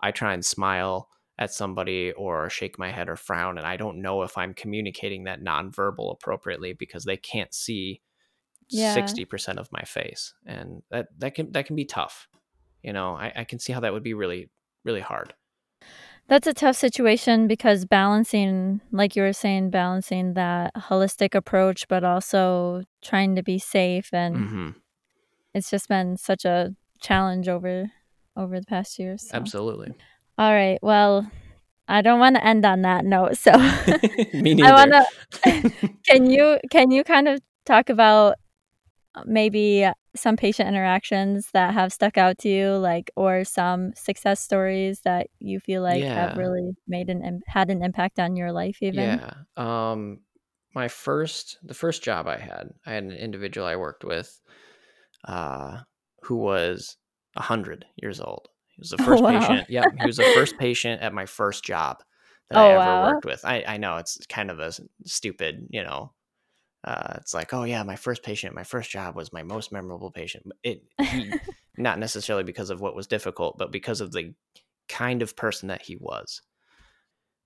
[0.00, 1.08] I try and smile
[1.42, 5.24] at somebody or shake my head or frown and i don't know if i'm communicating
[5.24, 8.00] that nonverbal appropriately because they can't see
[8.68, 8.96] yeah.
[8.96, 12.28] 60% of my face and that that can that can be tough
[12.82, 14.50] you know I, I can see how that would be really
[14.84, 15.34] really hard
[16.28, 22.04] that's a tough situation because balancing like you were saying balancing that holistic approach but
[22.04, 24.70] also trying to be safe and mm-hmm.
[25.54, 27.90] it's just been such a challenge over
[28.36, 29.36] over the past years so.
[29.36, 29.92] absolutely
[30.38, 30.78] all right.
[30.82, 31.30] Well,
[31.88, 33.36] I don't want to end on that note.
[33.36, 33.52] So
[34.34, 34.64] Me neither.
[34.64, 35.70] I want to
[36.06, 38.36] can you can you kind of talk about
[39.26, 45.00] maybe some patient interactions that have stuck out to you, like, or some success stories
[45.00, 49.20] that you feel like have really made an had an impact on your life even?
[49.20, 49.34] Yeah.
[49.56, 50.20] Um,
[50.74, 54.40] my first the first job I had, I had an individual I worked with,
[55.26, 55.78] uh,
[56.22, 56.96] who was
[57.34, 58.48] 100 years old.
[58.82, 59.58] Was the Oh, first wow.
[59.58, 61.98] patient Yeah, he was the first patient at my first job
[62.50, 62.96] that I Oh, ever wow.
[62.96, 63.44] worked with.
[63.44, 64.72] I I know it's kind of a
[65.06, 66.12] stupid, you know,
[66.84, 70.10] uh, it's like, oh yeah, my first patient, my first job was my most memorable
[70.10, 70.46] patient.
[70.64, 71.38] It he,
[71.78, 74.34] not necessarily because of what was difficult, but because of the
[74.88, 76.42] kind of person that he was.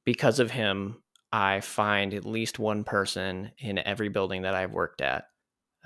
[0.04, 5.00] Because of him, I find at least one person in every building that I've worked
[5.00, 5.24] at,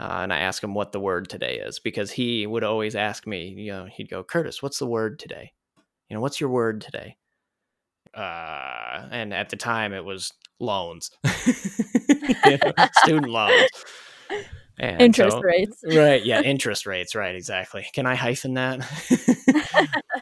[0.00, 3.26] uh, and I ask him what the word today is because he would always ask
[3.26, 3.48] me.
[3.48, 5.52] You know, he'd go, Curtis, what's the word today?
[6.08, 7.18] You know, what's your word today?
[8.14, 11.10] Uh, and at the time, it was loans,
[13.04, 13.68] student loans.
[14.78, 15.84] And interest so, rates.
[15.84, 16.24] right.
[16.24, 16.40] Yeah.
[16.44, 17.14] Interest rates.
[17.14, 17.34] Right.
[17.34, 17.86] Exactly.
[17.92, 18.80] Can I hyphen that?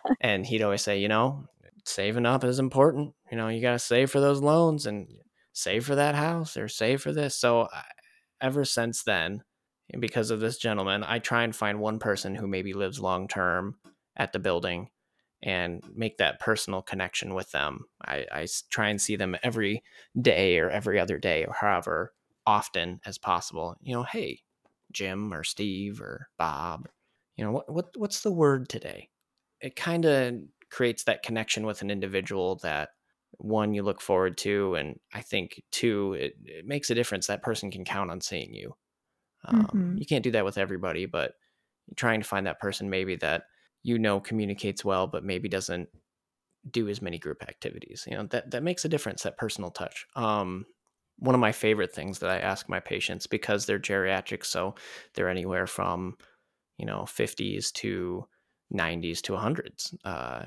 [0.20, 1.44] and he'd always say, you know,
[1.84, 3.14] saving up is important.
[3.30, 5.06] You know, you got to save for those loans and
[5.52, 7.36] save for that house or save for this.
[7.36, 7.68] So
[8.40, 9.44] ever since then,
[9.98, 13.76] because of this gentleman, I try and find one person who maybe lives long term
[14.16, 14.90] at the building
[15.42, 17.86] and make that personal connection with them.
[18.04, 19.82] I, I try and see them every
[20.20, 22.12] day or every other day or however
[22.46, 23.76] often as possible.
[23.80, 24.40] You know, hey,
[24.92, 26.88] Jim or Steve or Bob,
[27.36, 29.10] you know, what, what what's the word today?
[29.60, 30.34] It kind of
[30.70, 32.90] creates that connection with an individual that
[33.32, 37.42] one you look forward to and i think two it, it makes a difference that
[37.42, 38.74] person can count on seeing you
[39.44, 39.96] um, mm-hmm.
[39.98, 41.32] you can't do that with everybody but
[41.96, 43.44] trying to find that person maybe that
[43.82, 45.88] you know communicates well but maybe doesn't
[46.70, 50.06] do as many group activities you know that that makes a difference that personal touch
[50.16, 50.66] um
[51.18, 54.74] one of my favorite things that i ask my patients because they're geriatric so
[55.14, 56.16] they're anywhere from
[56.76, 58.26] you know 50s to
[58.74, 60.46] 90s to 100s uh,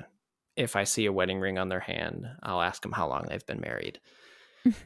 [0.56, 3.46] if i see a wedding ring on their hand i'll ask them how long they've
[3.46, 3.98] been married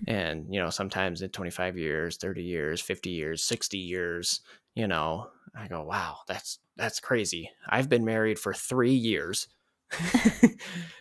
[0.07, 4.41] and you know sometimes in 25 years 30 years 50 years 60 years
[4.75, 7.51] you know i go wow that's that's crazy.
[7.69, 9.49] I've been married for three years.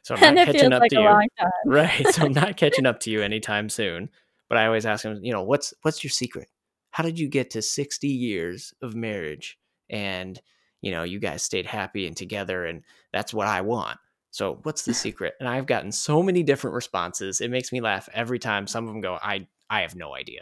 [0.03, 1.49] So i'm not catching up like to you.
[1.65, 2.07] right.
[2.09, 4.09] So i'm not catching up to you anytime soon.
[4.47, 6.47] But i always ask them you know what's what's your secret?
[6.91, 9.57] How did you get to 60 years of marriage?
[9.89, 10.39] And
[10.81, 13.97] you know you guys stayed happy and together and that's what i want
[14.35, 15.35] so what's the secret?
[15.39, 17.39] And I've gotten so many different responses.
[17.39, 18.67] It makes me laugh every time.
[18.67, 20.41] Some of them go, I I have no idea.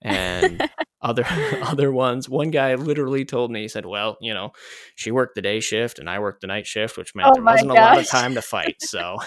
[0.00, 0.66] And
[1.02, 1.26] other
[1.62, 4.52] other ones, one guy literally told me, he said, Well, you know,
[4.94, 7.42] she worked the day shift and I worked the night shift, which meant oh there
[7.42, 7.76] wasn't gosh.
[7.76, 8.76] a lot of time to fight.
[8.80, 9.18] So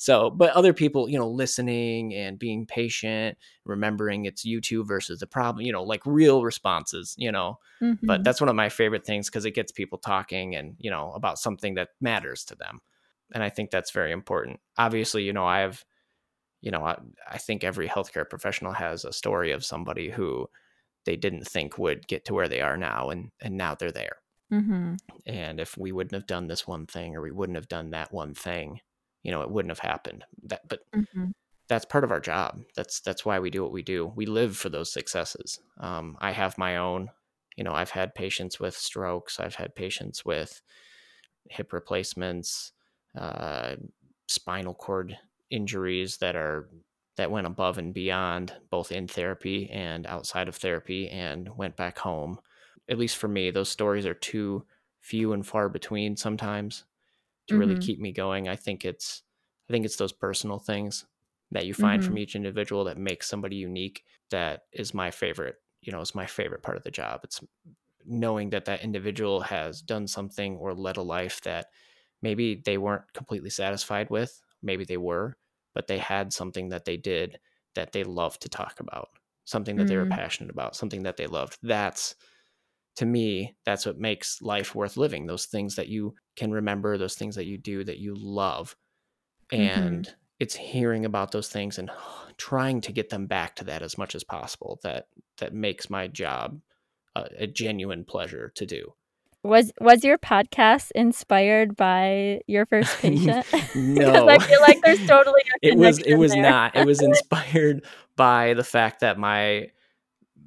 [0.00, 5.18] so, but other people, you know, listening and being patient, remembering it's you two versus
[5.18, 7.58] the problem, you know, like real responses, you know.
[7.82, 8.06] Mm-hmm.
[8.06, 11.10] But that's one of my favorite things because it gets people talking and, you know,
[11.14, 12.80] about something that matters to them.
[13.34, 14.60] And I think that's very important.
[14.78, 15.84] Obviously, you know, I have,
[16.60, 16.96] you know, I,
[17.28, 20.48] I think every healthcare professional has a story of somebody who
[21.06, 24.18] they didn't think would get to where they are now and and now they're there.
[24.52, 24.94] Mm-hmm.
[25.26, 28.12] And if we wouldn't have done this one thing or we wouldn't have done that
[28.12, 28.80] one thing,
[29.22, 30.24] you know, it wouldn't have happened.
[30.44, 31.26] That, but mm-hmm.
[31.68, 32.62] that's part of our job.
[32.76, 34.12] That's that's why we do what we do.
[34.14, 35.60] We live for those successes.
[35.80, 37.10] Um, I have my own.
[37.56, 39.40] You know, I've had patients with strokes.
[39.40, 40.62] I've had patients with
[41.50, 42.72] hip replacements,
[43.16, 43.74] uh,
[44.28, 45.16] spinal cord
[45.50, 46.68] injuries that are
[47.16, 51.98] that went above and beyond both in therapy and outside of therapy and went back
[51.98, 52.38] home.
[52.88, 54.64] At least for me, those stories are too
[55.00, 56.84] few and far between sometimes
[57.48, 57.60] to mm-hmm.
[57.60, 58.48] really keep me going.
[58.48, 59.22] I think it's
[59.68, 61.04] I think it's those personal things
[61.50, 62.10] that you find mm-hmm.
[62.10, 66.26] from each individual that makes somebody unique that is my favorite, you know, is my
[66.26, 67.20] favorite part of the job.
[67.24, 67.40] It's
[68.04, 71.66] knowing that that individual has done something or led a life that
[72.22, 75.36] maybe they weren't completely satisfied with, maybe they were,
[75.74, 77.38] but they had something that they did
[77.74, 79.08] that they loved to talk about,
[79.44, 79.90] something that mm-hmm.
[79.90, 80.10] they were mm.
[80.10, 81.58] passionate about, something that they loved.
[81.62, 82.14] That's
[82.98, 85.26] to me, that's what makes life worth living.
[85.26, 88.74] Those things that you can remember, those things that you do that you love.
[89.52, 89.62] Mm-hmm.
[89.62, 90.14] And mm-hmm.
[90.40, 91.92] it's hearing about those things and
[92.38, 96.08] trying to get them back to that as much as possible that that makes my
[96.08, 96.60] job
[97.14, 98.94] a, a genuine pleasure to do.
[99.44, 103.46] Was was your podcast inspired by your first patient?
[103.76, 106.42] no, Because I feel like there's totally it was it was there.
[106.42, 106.74] not.
[106.74, 107.84] It was inspired
[108.16, 109.68] by the fact that my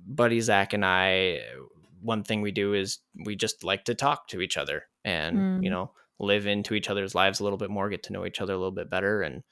[0.06, 1.40] buddy Zach and I
[2.02, 5.64] one thing we do is we just like to talk to each other and mm.
[5.64, 8.42] you know live into each other's lives a little bit more get to know each
[8.42, 9.44] other a little bit better and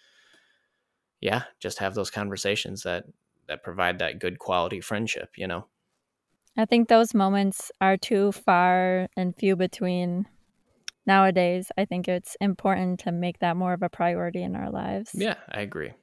[1.22, 3.06] yeah just have those conversations that
[3.48, 5.66] that provide that good quality friendship you know
[6.58, 10.26] I think those moments are too far and few between
[11.06, 11.72] nowadays.
[11.78, 15.12] I think it's important to make that more of a priority in our lives.
[15.14, 15.94] Yeah, I agree.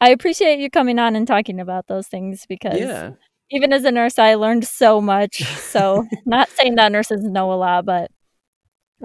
[0.00, 3.12] I appreciate you coming on and talking about those things because yeah.
[3.52, 5.42] Even as a nurse, I learned so much.
[5.42, 8.10] So, not saying that nurses know a lot, but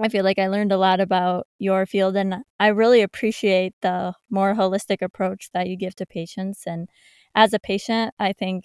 [0.00, 4.14] I feel like I learned a lot about your field and I really appreciate the
[4.30, 6.62] more holistic approach that you give to patients.
[6.66, 6.88] And
[7.34, 8.64] as a patient, I think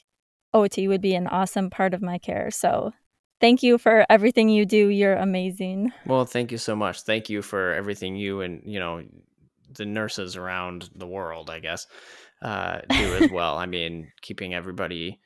[0.54, 2.52] OT would be an awesome part of my care.
[2.52, 2.92] So
[3.42, 4.90] thank you for everything you do.
[4.90, 5.92] You're amazing.
[6.06, 7.02] Well, thank you so much.
[7.02, 9.04] Thank you for everything you and, you know,
[9.76, 11.88] the nurses around the world, I guess,
[12.44, 13.58] uh, do as well.
[13.58, 15.20] I mean, keeping everybody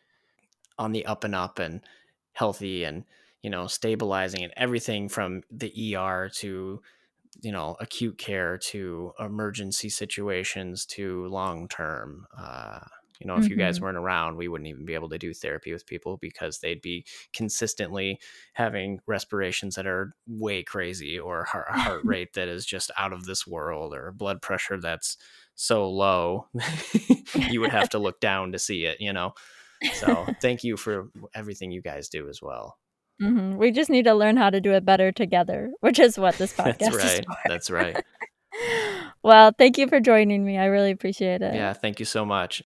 [0.78, 1.82] on the up and up and
[2.34, 3.04] healthy and,
[3.42, 6.82] you know, stabilizing and everything from the ER to,
[7.42, 12.26] you know, acute care to emergency situations to long term.
[12.38, 12.80] Uh,
[13.20, 13.52] you know, if mm-hmm.
[13.52, 13.86] you guys mm-hmm.
[13.86, 17.06] weren't around, we wouldn't even be able to do therapy with people because they'd be
[17.34, 18.20] consistently
[18.54, 23.26] having respirations that are way crazy or heart, heart rate that is just out of
[23.26, 25.18] this world or blood pressure that's
[25.56, 26.48] so low
[27.50, 29.34] you would have to look down to see it, you know.
[29.94, 32.78] So, thank you for everything you guys do as well.
[33.22, 33.58] Mm-hmm.
[33.58, 36.54] We just need to learn how to do it better together, which is what this
[36.58, 36.88] podcast is.
[36.90, 37.26] That's right.
[37.46, 38.04] That's right.
[39.24, 40.58] well, thank you for joining me.
[40.58, 41.54] I really appreciate it.
[41.54, 42.64] Yeah, thank you so much.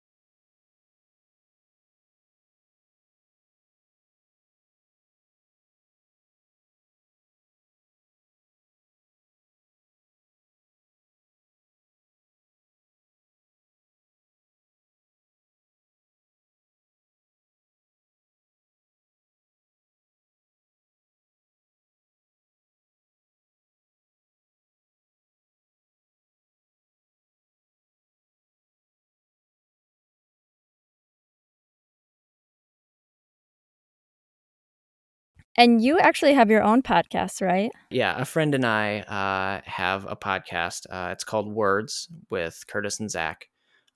[35.56, 37.70] And you actually have your own podcast, right?
[37.90, 40.86] Yeah, a friend and I uh, have a podcast.
[40.90, 43.48] Uh, it's called Words with Curtis and Zach.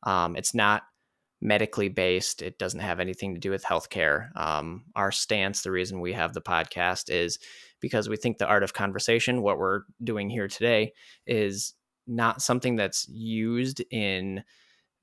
[0.04, 0.82] Um, it's not
[1.40, 4.36] medically based, it doesn't have anything to do with healthcare.
[4.36, 7.38] Um, our stance, the reason we have the podcast is
[7.80, 10.92] because we think the art of conversation, what we're doing here today,
[11.26, 11.74] is
[12.06, 14.42] not something that's used in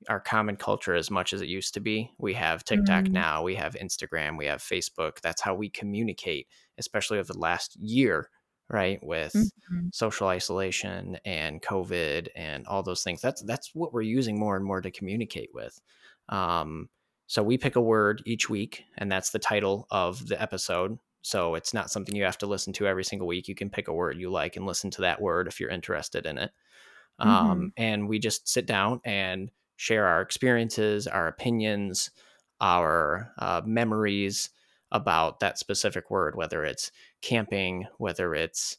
[0.08, 2.12] our common culture as much as it used to be.
[2.18, 3.12] We have TikTok mm.
[3.12, 5.20] now, we have Instagram, we have Facebook.
[5.20, 8.30] That's how we communicate, especially over the last year,
[8.68, 8.98] right?
[9.02, 9.88] With mm-hmm.
[9.92, 13.20] social isolation and COVID and all those things.
[13.20, 15.80] That's that's what we're using more and more to communicate with.
[16.28, 16.88] Um,
[17.26, 20.98] so we pick a word each week, and that's the title of the episode.
[21.22, 23.48] So it's not something you have to listen to every single week.
[23.48, 26.24] You can pick a word you like and listen to that word if you're interested
[26.24, 26.52] in it.
[27.20, 27.30] Mm-hmm.
[27.30, 32.10] Um, and we just sit down and share our experiences, our opinions,
[32.60, 34.50] our uh, memories
[34.90, 36.90] about that specific word, whether it's
[37.22, 38.78] camping, whether it's,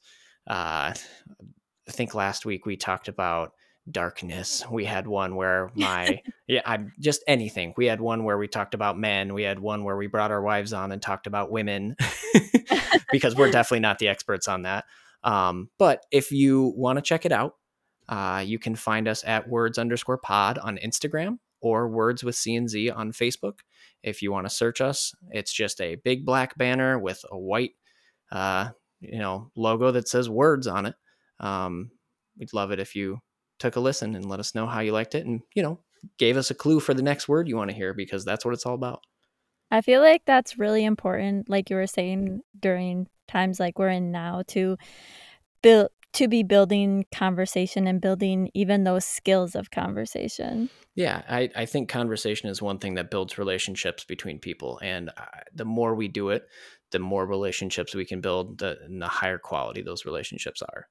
[0.50, 3.54] uh, I think last week we talked about
[3.90, 4.64] darkness.
[4.70, 7.74] We had one where my, yeah, I just anything.
[7.78, 9.34] We had one where we talked about men.
[9.34, 11.96] We had one where we brought our wives on and talked about women
[13.12, 14.86] because we're definitely not the experts on that.
[15.24, 17.56] Um, but if you want to check it out,
[18.10, 22.96] uh, you can find us at words underscore pod on Instagram or words with CNZ
[22.96, 23.60] on Facebook.
[24.04, 27.72] If you want to search us, it's just a big black banner with a white,
[28.32, 28.70] uh,
[29.02, 30.96] you know, logo that says words on it.
[31.40, 31.92] Um,
[32.38, 33.20] we'd love it if you
[33.60, 35.80] took a listen and let us know how you liked it and, you know,
[36.18, 38.54] gave us a clue for the next word you want to hear because that's what
[38.54, 39.02] it's all about.
[39.72, 44.12] I feel like that's really important, like you were saying during times like we're in
[44.12, 44.78] now, to
[45.62, 50.70] build to be building conversation and building even those skills of conversation.
[50.96, 54.80] Yeah, I, I think conversation is one thing that builds relationships between people.
[54.82, 56.48] And uh, the more we do it,
[56.92, 60.88] the more relationships we can build, the, and the higher quality those relationships are.